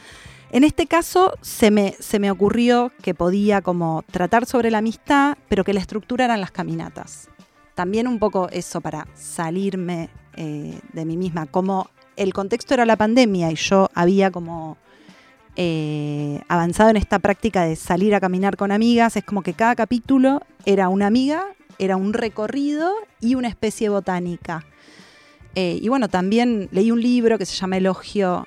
En 0.56 0.64
este 0.64 0.86
caso 0.86 1.34
se 1.42 1.70
me, 1.70 1.94
se 2.00 2.18
me 2.18 2.30
ocurrió 2.30 2.90
que 3.02 3.12
podía 3.12 3.60
como 3.60 4.02
tratar 4.10 4.46
sobre 4.46 4.70
la 4.70 4.78
amistad, 4.78 5.36
pero 5.50 5.64
que 5.64 5.74
la 5.74 5.80
estructura 5.80 6.24
eran 6.24 6.40
las 6.40 6.50
caminatas. 6.50 7.28
También 7.74 8.08
un 8.08 8.18
poco 8.18 8.48
eso 8.48 8.80
para 8.80 9.06
salirme 9.12 10.08
eh, 10.34 10.80
de 10.94 11.04
mí 11.04 11.18
misma. 11.18 11.44
Como 11.44 11.90
el 12.16 12.32
contexto 12.32 12.72
era 12.72 12.86
la 12.86 12.96
pandemia 12.96 13.52
y 13.52 13.56
yo 13.56 13.90
había 13.92 14.30
como 14.30 14.78
eh, 15.56 16.40
avanzado 16.48 16.88
en 16.88 16.96
esta 16.96 17.18
práctica 17.18 17.64
de 17.64 17.76
salir 17.76 18.14
a 18.14 18.20
caminar 18.20 18.56
con 18.56 18.72
amigas, 18.72 19.14
es 19.18 19.24
como 19.24 19.42
que 19.42 19.52
cada 19.52 19.76
capítulo 19.76 20.40
era 20.64 20.88
una 20.88 21.06
amiga 21.06 21.44
era 21.78 21.98
un 21.98 22.14
recorrido 22.14 22.94
y 23.20 23.34
una 23.34 23.48
especie 23.48 23.90
botánica. 23.90 24.64
Eh, 25.54 25.78
y 25.82 25.88
bueno, 25.90 26.08
también 26.08 26.70
leí 26.72 26.90
un 26.90 27.02
libro 27.02 27.36
que 27.36 27.44
se 27.44 27.54
llama 27.54 27.76
Elogio, 27.76 28.46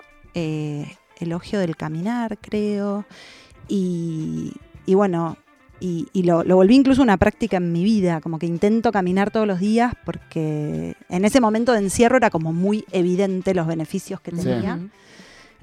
Elogio 1.20 1.60
del 1.60 1.76
Caminar, 1.76 2.38
creo. 2.40 3.06
Y, 3.68 4.54
y 4.86 4.96
bueno, 4.96 5.38
y, 5.80 6.08
y 6.14 6.24
lo, 6.24 6.44
lo 6.44 6.56
volví 6.56 6.76
incluso 6.76 7.02
una 7.02 7.18
práctica 7.18 7.58
en 7.58 7.72
mi 7.72 7.84
vida, 7.84 8.20
como 8.22 8.40
que 8.40 8.46
intento 8.48 8.92
caminar 8.92 9.32
todos 9.32 9.48
los 9.48 9.60
días 9.60 9.94
porque 10.06 10.96
en 11.08 11.26
ese 11.26 11.40
momento 11.40 11.72
de 11.74 11.80
encierro 11.80 12.18
era 12.18 12.30
como 12.30 12.52
muy 12.52 12.84
evidente 12.92 13.54
los 13.54 13.68
beneficios 13.68 14.20
que 14.22 14.32
tenía. 14.32 14.76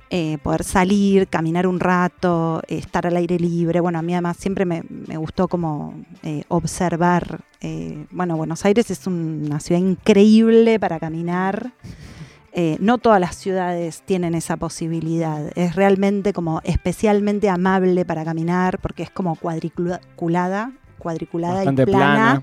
Eh, 0.09 0.39
poder 0.45 0.63
salir, 0.63 1.27
caminar 1.27 1.67
un 1.67 1.81
rato, 1.81 2.63
eh, 2.69 2.79
estar 2.79 3.09
al 3.09 3.17
aire 3.17 3.41
libre. 3.41 3.81
Bueno, 3.81 3.99
a 3.99 4.03
mí 4.03 4.13
además 4.15 4.37
siempre 4.37 4.65
me, 4.65 4.85
me 4.89 5.17
gustó 5.17 5.49
como 5.49 5.95
eh, 6.23 6.45
observar. 6.47 7.41
eh, 7.61 8.07
bueno, 8.13 8.37
Buenos 8.37 8.65
Aires 8.65 8.89
es 8.93 9.05
un- 9.09 9.43
una 9.47 9.59
ciudad 9.59 9.81
increíble 9.81 10.79
para 10.79 11.01
caminar. 11.01 11.73
Eh, 12.59 12.79
no 12.81 12.97
todas 12.97 13.21
las 13.21 13.37
ciudades 13.37 14.01
tienen 14.07 14.35
esa 14.35 14.57
posibilidad. 14.57 15.53
Es 15.59 15.77
realmente 15.77 16.33
como 16.33 16.63
especialmente 16.65 17.51
amable 17.51 18.07
para 18.07 18.25
caminar 18.25 18.79
porque 18.79 19.03
es 19.03 19.11
como 19.11 19.37
cuadriculada, 19.37 20.73
cuadriculada 20.99 21.57
Bastante 21.57 21.83
y 21.83 21.85
plana. 21.85 22.43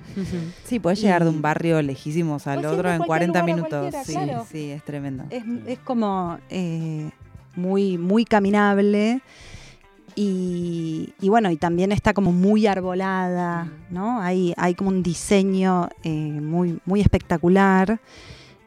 Sí, 0.65 0.79
podés 0.79 1.01
llegar 1.01 1.23
de 1.23 1.31
un 1.31 1.41
barrio 1.41 1.81
lejísimos 1.81 2.45
al 2.45 2.59
Puedes 2.59 2.73
otro 2.73 2.91
en 2.91 2.97
cualquier 2.97 3.31
40 3.31 3.39
lugar 3.39 3.43
a 3.43 3.55
minutos. 3.55 3.95
Sí, 4.05 4.13
claro. 4.13 4.45
sí, 4.51 4.69
es 4.69 4.83
tremendo. 4.83 5.23
Es, 5.31 5.43
es 5.65 5.79
como 5.79 6.37
eh, 6.51 7.09
muy, 7.55 7.97
muy 7.97 8.23
caminable. 8.23 9.19
Y, 10.15 11.15
y 11.19 11.29
bueno, 11.29 11.49
y 11.49 11.57
también 11.57 11.91
está 11.91 12.13
como 12.13 12.31
muy 12.31 12.67
arbolada, 12.67 13.67
¿no? 13.89 14.21
Hay, 14.21 14.53
hay 14.57 14.75
como 14.75 14.91
un 14.91 15.01
diseño 15.01 15.89
eh, 16.03 16.11
muy, 16.11 16.79
muy 16.85 17.01
espectacular. 17.01 17.99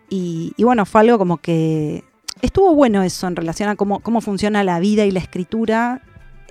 Y, 0.08 0.52
y 0.56 0.64
bueno, 0.64 0.86
fue 0.86 1.00
algo 1.02 1.18
como 1.18 1.38
que 1.38 2.04
estuvo 2.42 2.74
bueno 2.74 3.02
eso 3.02 3.26
en 3.26 3.36
relación 3.36 3.68
a 3.68 3.76
cómo, 3.76 4.00
cómo 4.00 4.20
funciona 4.20 4.62
la 4.64 4.78
vida 4.80 5.04
y 5.04 5.10
la 5.10 5.20
escritura. 5.20 6.02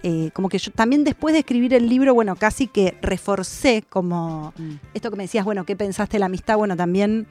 Eh, 0.04 0.30
como 0.34 0.50
que 0.50 0.60
yo 0.60 0.72
también 0.72 1.04
después 1.04 1.34
de 1.34 1.40
escribir 1.40 1.74
el 1.74 1.90
libro, 1.90 2.14
bueno, 2.14 2.36
casi 2.36 2.68
que 2.68 2.96
reforcé 3.02 3.84
como 3.90 4.54
Mm. 4.58 4.74
esto 4.94 5.10
que 5.10 5.18
me 5.18 5.24
decías, 5.24 5.46
bueno, 5.46 5.66
¿qué 5.66 5.76
pensaste 5.76 6.16
de 6.16 6.20
la 6.20 6.28
amistad? 6.28 6.58
Bueno, 6.58 6.76
también 6.76 7.26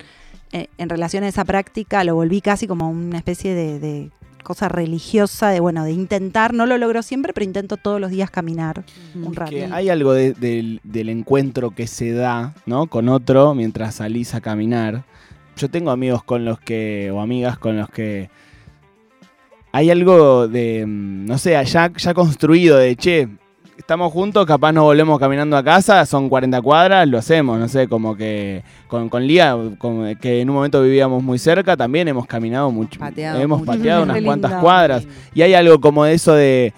eh, 0.52 0.66
en 0.78 0.88
relación 0.88 1.22
a 1.24 1.28
esa 1.28 1.44
práctica 1.44 2.02
lo 2.04 2.14
volví 2.16 2.40
casi 2.40 2.66
como 2.66 2.88
una 2.90 3.18
especie 3.18 3.54
de, 3.54 3.78
de 3.78 4.10
cosa 4.42 4.68
religiosa, 4.68 5.48
de 5.50 5.60
bueno, 5.60 5.84
de 5.84 5.92
intentar, 5.92 6.52
no 6.52 6.66
lo 6.66 6.76
logro 6.78 7.02
siempre, 7.02 7.32
pero 7.32 7.44
intento 7.44 7.76
todos 7.76 8.00
los 8.00 8.10
días 8.10 8.30
caminar 8.30 8.84
un 9.14 9.34
rato. 9.34 9.50
Que 9.52 9.66
hay 9.66 9.88
algo 9.88 10.12
de- 10.12 10.32
del, 10.34 10.80
del 10.84 11.08
encuentro 11.10 11.70
que 11.70 11.86
se 11.86 12.12
da, 12.12 12.54
¿no? 12.66 12.86
Con 12.88 13.08
otro 13.08 13.54
mientras 13.54 13.96
salís 13.96 14.34
a 14.34 14.40
caminar. 14.40 15.04
Yo 15.56 15.68
tengo 15.70 15.90
amigos 15.90 16.22
con 16.24 16.44
los 16.44 16.58
que, 16.60 17.10
o 17.12 17.20
amigas 17.20 17.58
con 17.58 17.76
los 17.78 17.88
que 17.90 18.28
hay 19.72 19.90
algo 19.90 20.46
de, 20.48 20.84
mm, 20.86 21.26
no 21.26 21.38
sé, 21.38 21.50
ya, 21.64 21.90
ya 21.92 22.14
construido 22.14 22.76
de, 22.78 22.94
che, 22.96 23.28
estamos 23.76 24.12
juntos, 24.12 24.46
capaz 24.46 24.72
nos 24.72 24.84
volvemos 24.84 25.18
caminando 25.18 25.56
a 25.56 25.64
casa, 25.64 26.06
son 26.06 26.28
40 26.28 26.62
cuadras, 26.62 27.08
lo 27.08 27.18
hacemos, 27.18 27.58
no 27.58 27.68
sé, 27.68 27.88
como 27.88 28.16
que 28.16 28.62
con, 28.88 29.08
con 29.08 29.26
Lía, 29.26 29.56
con- 29.78 30.14
que 30.16 30.40
en 30.40 30.48
un 30.50 30.56
momento 30.56 30.80
vivíamos 30.82 31.22
muy 31.22 31.38
cerca, 31.38 31.76
también 31.76 32.06
hemos 32.08 32.26
caminado 32.26 32.70
mucho, 32.70 33.00
Pateado 33.00 33.40
hemos 33.40 33.60
mucho. 33.60 33.72
pateado 33.72 34.02
unas 34.04 34.22
cuantas 34.22 34.54
cuadras. 34.60 35.06
Y 35.34 35.42
hay 35.42 35.54
algo 35.54 35.80
como 35.80 36.04
de 36.04 36.14
eso 36.14 36.34
de, 36.34 36.72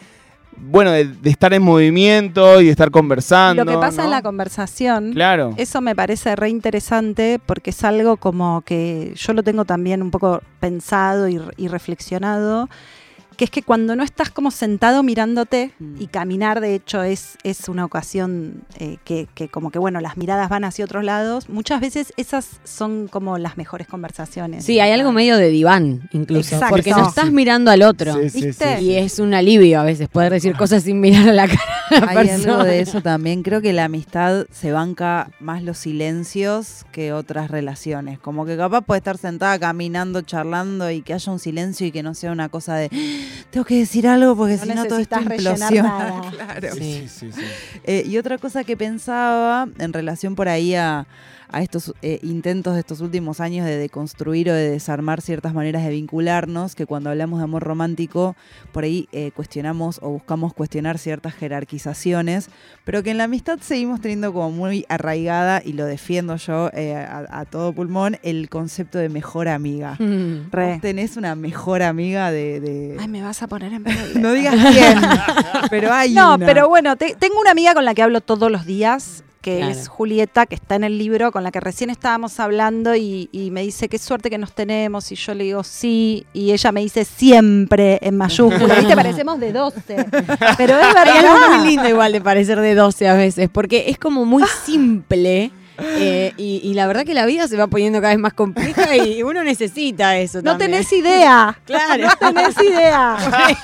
bueno, 0.58 0.90
de, 0.90 1.04
de 1.06 1.30
estar 1.30 1.52
en 1.54 1.62
movimiento 1.62 2.60
y 2.60 2.66
de 2.66 2.70
estar 2.70 2.90
conversando. 2.90 3.64
Lo 3.64 3.70
que 3.70 3.78
pasa 3.78 3.98
¿no? 3.98 4.04
en 4.04 4.10
la 4.10 4.22
conversación, 4.22 5.12
Claro. 5.12 5.54
eso 5.56 5.80
me 5.80 5.94
parece 5.94 6.34
re 6.36 6.48
interesante 6.48 7.40
porque 7.44 7.70
es 7.70 7.84
algo 7.84 8.16
como 8.16 8.62
que 8.62 9.12
yo 9.16 9.32
lo 9.32 9.42
tengo 9.42 9.64
también 9.64 10.02
un 10.02 10.10
poco 10.10 10.42
pensado 10.60 11.28
y, 11.28 11.40
y 11.56 11.68
reflexionado, 11.68 12.68
que 13.37 13.45
es 13.45 13.50
que 13.50 13.62
cuando 13.62 13.95
no 13.97 14.02
estás 14.02 14.31
como 14.31 14.50
sentado 14.50 15.02
mirándote 15.02 15.73
Mm. 15.78 16.00
y 16.00 16.07
caminar, 16.07 16.61
de 16.61 16.75
hecho, 16.75 17.02
es, 17.02 17.37
es 17.43 17.69
una 17.69 17.85
ocasión 17.85 18.62
eh, 18.78 18.97
que, 19.05 19.28
que 19.35 19.49
como 19.49 19.71
que, 19.71 19.78
bueno, 19.78 20.00
las 20.00 20.16
miradas 20.16 20.49
van 20.49 20.65
hacia 20.65 20.84
otros 20.84 21.04
lados, 21.04 21.49
muchas 21.49 21.80
veces 21.80 22.13
esas 22.17 22.49
son 22.65 23.08
como 23.08 23.39
las 23.39 23.56
mejores 23.56 23.87
conversaciones. 23.87 24.65
Sí, 24.65 24.80
hay 24.80 24.93
algo 24.93 25.13
medio 25.13 25.37
de 25.37 25.49
diván, 25.49 26.08
incluso. 26.13 26.54
Exacto. 26.54 26.75
Porque 26.76 26.91
no 26.91 27.08
estás 27.08 27.30
mirando 27.32 27.71
al 27.71 27.82
otro. 27.82 28.15
Sí, 28.23 28.30
sí, 28.30 28.47
¿Viste? 28.47 28.78
sí, 28.78 28.84
Y 28.87 28.95
es 28.97 29.19
un 29.19 29.34
alivio 29.34 29.80
a 29.80 29.84
veces 29.84 30.08
poder 30.08 30.32
decir 30.32 30.56
cosas 30.56 30.82
sin 30.84 31.00
mirar 31.00 31.28
a 31.28 31.32
la 31.32 31.47
cara 31.47 31.60
la 31.91 32.08
Hay 32.08 32.26
persona. 32.28 32.52
algo 32.54 32.65
de 32.65 32.80
eso 32.80 33.00
también. 33.02 33.43
Creo 33.43 33.60
que 33.60 33.73
la 33.73 33.84
amistad 33.84 34.47
se 34.50 34.73
banca 34.73 35.30
más 35.41 35.63
los 35.63 35.78
silencios 35.78 36.84
que 36.93 37.13
otras 37.13 37.50
relaciones. 37.50 38.19
Como 38.19 38.45
que 38.47 38.56
capaz 38.56 38.80
puede 38.82 38.99
estar 38.99 39.19
sentada 39.19 39.58
caminando, 39.58 40.23
charlando 40.23 40.91
y 40.91 41.02
que 41.02 41.15
haya 41.15 41.30
un 41.32 41.39
silencio 41.39 41.87
y 41.87 41.93
que 41.93 42.02
no 42.02 42.15
sea 42.15 42.32
una 42.32 42.49
cosa 42.49 42.75
de 42.76 42.91
tengo 43.50 43.65
que 43.65 43.78
decir 43.78 44.06
algo 44.06 44.36
porque 44.36 44.56
No 44.56 44.62
si 44.65 44.69
no 44.75 44.84
todo 44.86 44.99
esto 44.99 45.21
implosiona. 45.21 45.71
nada. 45.89 46.21
Claro. 46.30 46.75
Sí, 46.75 47.06
sí, 47.08 47.30
sí, 47.30 47.32
sí. 47.32 47.45
Eh, 47.84 48.02
y 48.06 48.19
otra 48.19 48.39
cosa 48.39 48.65
que 48.65 48.76
pensaba 48.76 49.69
en 49.78 49.93
relación 49.93 50.34
por 50.34 50.49
ahí 50.49 50.75
a, 50.75 51.06
a 51.50 51.63
estos 51.63 51.95
eh, 52.02 52.19
intentos 52.23 52.75
de 52.75 52.80
estos 52.80 53.00
últimos 53.00 53.41
años 53.41 53.67
de 53.67 53.76
deconstruir 53.76 54.50
o 54.50 54.54
de 54.54 54.71
desarmar 54.71 55.21
ciertas 55.21 55.54
maneras 55.54 55.82
de 55.85 55.91
vincularnos, 55.91 56.75
que 56.75 56.87
cuando 56.87 57.11
hablamos 57.11 57.39
de 57.39 57.45
amor 57.45 57.63
romántico, 57.63 58.37
por 58.73 58.85
ahí 58.85 59.09
eh, 59.13 59.30
cuestionamos 59.35 59.99
o 60.02 60.11
buscamos 60.11 60.54
cuestionar 60.54 60.99
ciertas 60.99 61.35
jerarquizaciones, 61.35 62.49
pero 62.85 63.02
que 63.02 63.11
en 63.11 63.19
la 63.19 63.25
amistad 63.25 63.59
seguimos 63.61 64.00
teniendo 64.00 64.32
como 64.32 64.50
muy 64.50 64.85
arraigada, 64.89 65.63
y 65.65 65.73
lo 65.75 65.85
defiendo 65.85 66.37
yo 66.37 66.71
eh, 66.73 66.95
a, 66.97 67.26
a 67.41 67.45
todo 67.45 67.73
pulmón, 67.73 68.19
el 68.23 68.49
concepto 68.49 68.99
de 68.99 69.09
mejor 69.09 69.49
amiga. 69.49 69.97
Mm. 69.99 70.50
Re. 70.50 70.73
¿Vos 70.73 70.80
tenés 70.80 71.17
una 71.17 71.35
mejor 71.35 71.82
amiga 71.82 72.30
de... 72.30 72.61
de- 72.61 72.97
Ay, 72.99 73.09
me 73.09 73.23
vas 73.23 73.43
a 73.43 73.47
poner 73.49 73.73
en 73.73 73.85
no 74.21 74.32
digas 74.32 74.54
quién, 74.73 74.99
pero 75.71 75.93
hay 75.93 76.15
No, 76.15 76.35
una. 76.35 76.47
pero 76.47 76.69
bueno, 76.69 76.97
te- 76.97 77.15
tengo 77.19 77.41
una 77.41 77.50
amiga 77.50 77.75
con 77.75 77.85
la 77.85 77.95
que 77.95 78.02
hablo 78.02 78.21
todos 78.21 78.50
los 78.50 78.67
días, 78.67 79.23
que 79.47 79.59
Claro. 79.59 79.73
es 79.73 79.87
Julieta, 79.87 80.45
que 80.47 80.56
está 80.56 80.75
en 80.75 80.82
el 80.82 80.99
libro, 80.99 81.30
con 81.30 81.45
la 81.45 81.52
que 81.52 81.61
recién 81.61 81.89
estábamos 81.89 82.41
hablando 82.41 82.97
y, 82.97 83.28
y 83.30 83.52
me 83.52 83.63
dice, 83.63 83.89
qué 83.89 83.97
suerte 83.97 84.28
que 84.28 84.39
nos 84.39 84.52
tenemos, 84.52 85.13
y 85.13 85.15
yo 85.15 85.35
le 85.35 85.45
digo, 85.45 85.63
sí, 85.63 86.26
y 86.32 86.50
ella 86.50 86.73
me 86.73 86.80
dice, 86.80 87.04
siempre, 87.04 88.00
en 88.02 88.17
mayúscula, 88.17 88.75
¿viste? 88.80 88.97
Parecemos 88.97 89.39
de 89.39 89.52
12, 89.52 90.06
pero 90.56 90.78
es 90.80 90.85
Hay 90.97 91.19
algo 91.19 91.32
verdad. 91.32 91.59
muy 91.61 91.69
lindo 91.69 91.89
igual 91.89 92.11
de 92.11 92.21
parecer 92.21 92.59
de 92.61 92.75
12 92.75 93.09
a 93.09 93.15
veces, 93.15 93.49
porque 93.52 93.85
es 93.89 93.99
como 93.99 94.25
muy 94.25 94.43
simple. 94.65 95.52
Eh, 95.78 96.32
y, 96.36 96.60
y 96.65 96.75
la 96.75 96.86
verdad 96.86 97.04
que 97.04 97.15
la 97.15 97.26
vida 97.26 97.49
se 97.49 97.56
va 97.56 97.67
poniendo 97.67 98.00
cada 98.00 98.12
vez 98.15 98.21
más 98.21 98.32
compleja 98.32 98.97
y 98.97 99.23
uno 99.23 99.45
necesita 99.45 100.17
eso. 100.19 100.39
No 100.39 100.52
también. 100.52 100.71
tenés 100.73 100.93
idea. 100.93 101.58
Claro. 101.67 102.04
No 102.04 102.32
tenés 102.32 102.56
idea. 102.62 103.17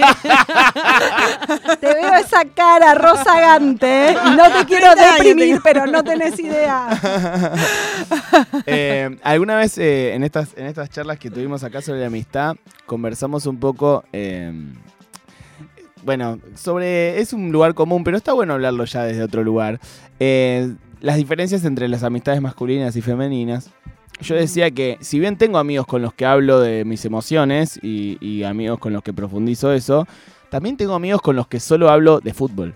te 1.81 1.87
veo 1.87 2.15
esa 2.15 2.45
cara 2.55 2.95
rozagante 2.95 4.11
¿eh? 4.11 4.17
y 4.27 4.31
no 4.37 4.45
te 4.51 4.65
quiero 4.67 4.87
30 4.93 5.03
años 5.03 5.19
deprimir, 5.19 5.61
pero 5.63 5.87
no 5.87 6.03
tenés 6.05 6.39
idea. 6.39 6.89
Eh, 8.67 9.19
Alguna 9.23 9.57
vez 9.57 9.77
eh, 9.79 10.15
en, 10.15 10.25
estas, 10.25 10.51
en 10.57 10.67
estas 10.67 10.91
charlas 10.91 11.19
que 11.19 11.31
tuvimos 11.31 11.65
acá 11.65 11.81
sobre 11.83 12.01
la 12.01 12.07
amistad, 12.07 12.57
conversamos 12.87 13.47
un 13.47 13.59
poco. 13.59 14.05
eh, 14.13 14.53
bueno, 16.05 16.41
sobre. 16.57 17.21
Es 17.21 17.33
un 17.33 17.53
lugar 17.53 17.75
común, 17.75 18.03
pero 18.03 18.17
está 18.17 18.33
bueno 18.33 18.55
hablarlo 18.55 18.85
ya 18.85 19.05
desde 19.05 19.23
otro 19.23 19.45
lugar. 19.45 19.79
Eh, 20.19 20.73
las 21.03 21.17
diferencias 21.17 21.65
entre 21.65 21.89
las 21.89 22.05
amistades 22.05 22.41
masculinas 22.41 22.97
y 22.97 23.03
femeninas. 23.03 23.71
Yo 24.21 24.37
decía 24.37 24.71
que, 24.71 24.99
si 25.01 25.19
bien 25.19 25.37
tengo 25.37 25.59
amigos 25.59 25.87
con 25.87 26.01
los 26.01 26.15
que 26.15 26.25
hablo 26.25 26.61
de 26.61 26.85
mis 26.85 27.05
emociones 27.05 27.79
y, 27.83 28.19
y 28.21 28.45
amigos 28.45 28.79
con 28.79 28.93
los 28.93 29.03
que 29.03 29.13
profundizo 29.13 29.73
eso, 29.73 30.07
también 30.49 30.77
tengo 30.77 30.95
amigos 30.95 31.21
con 31.21 31.35
los 31.35 31.49
que 31.49 31.59
solo 31.59 31.91
hablo 31.91 32.21
de 32.21 32.33
fútbol. 32.33 32.75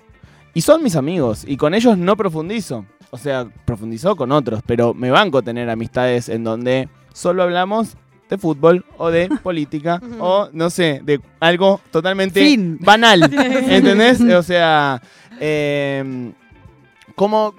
Y 0.54 0.62
son 0.62 0.82
mis 0.82 0.96
amigos, 0.96 1.44
y 1.46 1.56
con 1.56 1.72
ellos 1.72 1.96
no 1.96 2.16
profundizo. 2.16 2.84
O 3.10 3.18
sea, 3.18 3.46
profundizo 3.64 4.16
con 4.16 4.32
otros, 4.32 4.60
pero 4.66 4.92
me 4.92 5.10
banco 5.10 5.42
tener 5.42 5.70
amistades 5.70 6.28
en 6.28 6.42
donde 6.42 6.88
solo 7.12 7.44
hablamos 7.44 7.96
de 8.28 8.38
fútbol 8.38 8.84
o 8.98 9.10
de 9.10 9.28
política 9.42 10.00
o, 10.18 10.48
no 10.52 10.68
sé, 10.70 11.00
de 11.04 11.20
algo 11.38 11.80
totalmente 11.92 12.40
Fin. 12.40 12.78
banal. 12.80 13.22
¿Entendés? 13.32 14.20
O 14.20 14.42
sea, 14.42 15.00
eh, 15.38 16.32
como... 17.14 17.54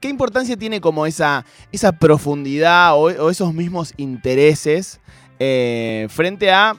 ¿qué, 0.00 0.08
importancia 0.08 0.56
tiene 0.56 0.80
como 0.80 1.06
esa, 1.06 1.44
esa 1.70 1.92
profundidad 1.92 2.94
o, 2.94 3.02
o 3.02 3.30
esos 3.30 3.54
mismos 3.54 3.92
intereses 3.96 5.00
eh, 5.38 6.06
frente 6.10 6.50
a 6.50 6.76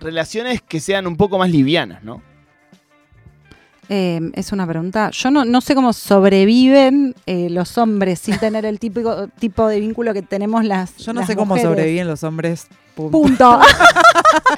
relaciones 0.00 0.62
que 0.62 0.80
sean 0.80 1.06
un 1.06 1.16
poco 1.16 1.38
más 1.38 1.50
livianas, 1.50 2.02
¿no? 2.04 2.22
Eh, 3.88 4.20
es 4.34 4.52
una 4.52 4.66
pregunta. 4.66 5.10
Yo 5.10 5.30
no, 5.30 5.44
no 5.44 5.60
sé 5.60 5.74
cómo 5.74 5.92
sobreviven 5.92 7.14
eh, 7.26 7.48
los 7.50 7.78
hombres 7.78 8.18
sin 8.20 8.38
tener 8.38 8.64
el 8.64 8.78
típico 8.78 9.28
tipo 9.28 9.68
de 9.68 9.80
vínculo 9.80 10.12
que 10.12 10.22
tenemos 10.22 10.64
las. 10.64 10.96
Yo 10.96 11.12
no 11.12 11.20
las 11.20 11.28
sé 11.28 11.36
cómo 11.36 11.56
sobreviven 11.56 12.06
los 12.06 12.24
hombres 12.24 12.66
Punto. 12.96 13.60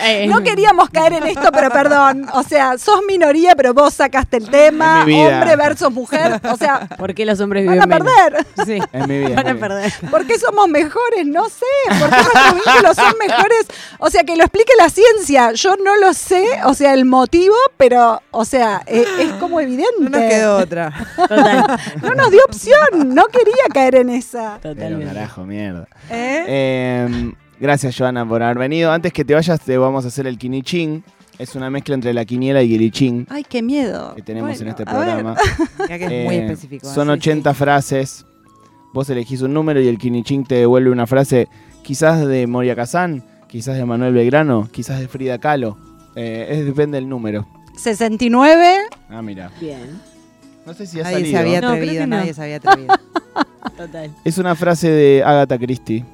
Eh, 0.01 0.27
No 0.29 0.43
queríamos 0.43 0.91
caer 0.91 1.15
en 1.15 1.27
esto, 1.27 1.51
pero 1.53 1.71
perdón. 1.71 2.27
O 2.33 2.43
sea, 2.43 2.79
sos 2.79 3.01
minoría, 3.07 3.55
pero 3.57 3.75
vos 3.75 3.95
sacaste 3.95 4.37
el 4.37 4.49
tema. 4.49 5.01
Es 5.01 5.07
mi 5.07 5.13
vida. 5.15 5.39
Hombre 5.41 5.57
versus 5.57 5.93
mujer. 5.93 6.41
O 6.51 6.57
sea, 6.57 6.89
¿Por 6.99 7.15
qué 7.15 7.25
los 7.25 7.41
hombres 7.41 7.67
van 7.67 7.81
a 7.81 7.85
viven 7.87 8.05
menos? 8.05 8.15
perder. 8.15 8.47
Sí. 8.67 8.79
En 8.93 9.09
mi 9.09 9.19
vida. 9.19 9.37
Van 9.43 9.57
a 9.57 9.61
perder. 9.61 9.93
¿Por 10.11 10.27
qué 10.27 10.39
somos 10.39 10.69
mejores? 10.69 11.27
No 11.27 11.49
sé. 11.49 11.65
¿Por 11.99 12.11
qué 12.11 12.17
nuestros 12.17 12.55
vínculos 12.55 12.97
son 12.97 13.13
mejores? 13.19 13.67
O 13.99 14.11
sea, 14.11 14.25
que 14.25 14.37
lo 14.37 14.45
explique 14.45 14.73
la 14.79 14.89
ciencia. 14.89 15.53
Yo 15.53 15.77
no 15.77 15.97
lo 15.97 16.13
sé, 16.15 16.45
o 16.65 16.75
sea, 16.75 16.95
el 16.95 17.05
motivo, 17.05 17.57
pero, 17.77 18.23
o 18.31 18.45
sea, 18.45 18.83
e- 18.87 19.07
es, 19.21 19.33
como 19.41 19.61
evidente. 19.61 19.87
No 20.01 20.11
nos 20.11 20.21
quedó 20.23 20.57
otra. 20.59 20.93
Total. 21.17 21.81
No 22.03 22.15
nos 22.15 22.31
dio 22.31 22.41
opción. 22.47 23.15
No 23.15 23.27
quería 23.27 23.65
caer 23.73 23.97
en 23.97 24.11
esa. 24.11 24.59
Pero 24.63 24.75
Totalmente. 24.75 25.13
carajo, 25.15 25.45
mierda. 25.45 25.87
¿Eh? 26.11 26.45
Eh, 26.49 27.33
gracias, 27.61 27.97
Joana, 27.97 28.27
por 28.29 28.43
haber 28.43 28.59
venido. 28.59 28.91
Antes 28.93 29.13
que 29.13 29.25
te 29.25 29.35
vayas, 29.35 29.61
te 29.61 29.77
vamos 29.79 30.05
a 30.05 30.09
hacer 30.09 30.27
el 30.27 30.39
quinichín. 30.39 31.03
Es 31.39 31.55
una 31.55 31.71
mezcla 31.71 31.95
entre 31.95 32.13
la 32.13 32.25
quiniela 32.25 32.65
y 32.65 32.75
el 32.75 32.83
ichín 32.83 33.25
Ay, 33.31 33.45
qué 33.49 33.63
miedo. 33.63 34.13
que 34.17 34.23
tenemos 34.23 34.61
en 34.61 34.69
este 34.69 34.85
programa. 34.85 35.37
Ya 35.89 35.97
que 35.97 36.05
es 36.07 36.25
muy 36.27 36.35
Eh, 36.35 36.45
específico. 36.47 36.93
Son 36.93 37.07
sí, 37.07 37.13
80 37.13 37.55
frases. 37.55 38.27
Vos 38.93 39.09
elegís 39.09 39.43
un 39.43 39.55
número 39.55 39.81
y 39.81 39.87
el 39.87 39.99
quinichín 39.99 40.45
te 40.45 40.57
devuelve 40.57 40.91
una 40.91 41.07
frase, 41.07 41.47
quizás 41.85 42.27
de 42.27 42.47
Moria 42.49 42.75
Kazán, 42.75 43.23
quizás 43.47 43.77
de 43.77 43.85
Manuel 43.85 44.15
Belgrano, 44.15 44.69
quizás 44.73 44.99
de 44.99 45.07
Frida 45.07 45.39
Kahlo. 45.39 45.77
Eh, 46.17 46.47
es, 46.51 46.65
depende 46.67 46.97
del 46.97 47.09
número. 47.09 47.47
69. 47.77 48.75
Ah, 49.09 49.23
mira. 49.23 49.53
Bien. 49.61 50.01
No 50.67 50.75
sé 50.75 50.87
si 50.87 50.99
ha 50.99 51.05
Nadie 51.05 51.15
salido. 51.19 51.31
se 51.31 51.39
había 51.39 51.59
atrevido, 51.59 52.07
no. 52.09 52.17
nadie 52.17 52.35
se 52.35 52.43
había 52.43 52.57
atrevido. 52.57 52.95
Total. 53.77 54.11
Es 54.25 54.39
una 54.39 54.57
frase 54.57 54.91
de 54.91 55.23
Agatha 55.25 55.57
Christie. 55.57 56.05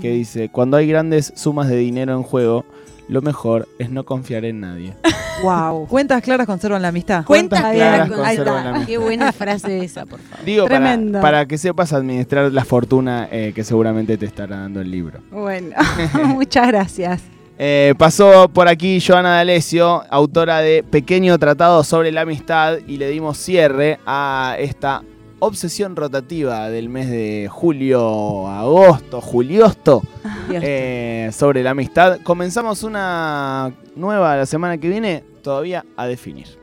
Que 0.00 0.10
dice, 0.10 0.48
cuando 0.48 0.76
hay 0.76 0.86
grandes 0.86 1.32
sumas 1.36 1.68
de 1.68 1.76
dinero 1.76 2.14
en 2.14 2.22
juego, 2.22 2.64
lo 3.08 3.22
mejor 3.22 3.68
es 3.78 3.90
no 3.90 4.04
confiar 4.04 4.44
en 4.44 4.60
nadie. 4.60 4.94
Wow. 5.42 5.86
Cuentas 5.86 6.22
claras 6.22 6.46
conservan 6.46 6.82
la 6.82 6.88
amistad. 6.88 7.24
Cuentas 7.24 7.60
claras 7.60 8.10
ahí 8.10 8.36
conservan 8.36 8.64
la 8.64 8.70
amistad. 8.72 8.86
Qué 8.86 8.98
buena 8.98 9.32
frase 9.32 9.82
esa, 9.82 10.04
por 10.04 10.20
favor. 10.20 10.44
Digo, 10.44 10.66
para, 10.66 10.76
Tremendo. 10.76 11.20
para 11.22 11.46
que 11.46 11.56
sepas 11.56 11.94
administrar 11.94 12.52
la 12.52 12.62
fortuna 12.62 13.26
eh, 13.32 13.52
que 13.54 13.64
seguramente 13.64 14.18
te 14.18 14.26
estará 14.26 14.58
dando 14.58 14.82
el 14.82 14.90
libro. 14.90 15.20
Bueno, 15.30 15.74
muchas 16.26 16.66
gracias. 16.68 17.22
Eh, 17.58 17.94
pasó 17.96 18.50
por 18.50 18.68
aquí 18.68 19.00
Joana 19.00 19.36
D'Alessio, 19.36 20.02
autora 20.10 20.58
de 20.60 20.82
Pequeño 20.82 21.38
Tratado 21.38 21.84
sobre 21.84 22.12
la 22.12 22.20
Amistad, 22.22 22.78
y 22.86 22.98
le 22.98 23.08
dimos 23.08 23.38
cierre 23.38 23.98
a 24.04 24.56
esta 24.58 25.02
obsesión 25.40 25.96
rotativa 25.96 26.68
del 26.70 26.88
mes 26.88 27.10
de 27.10 27.48
julio, 27.50 28.46
agosto, 28.46 29.20
juliosto, 29.20 30.02
eh, 30.50 31.30
sobre 31.32 31.62
la 31.62 31.70
amistad. 31.70 32.20
Comenzamos 32.22 32.82
una 32.82 33.72
nueva 33.96 34.36
la 34.36 34.46
semana 34.46 34.78
que 34.78 34.88
viene, 34.88 35.24
todavía 35.42 35.84
a 35.96 36.06
definir. 36.06 36.59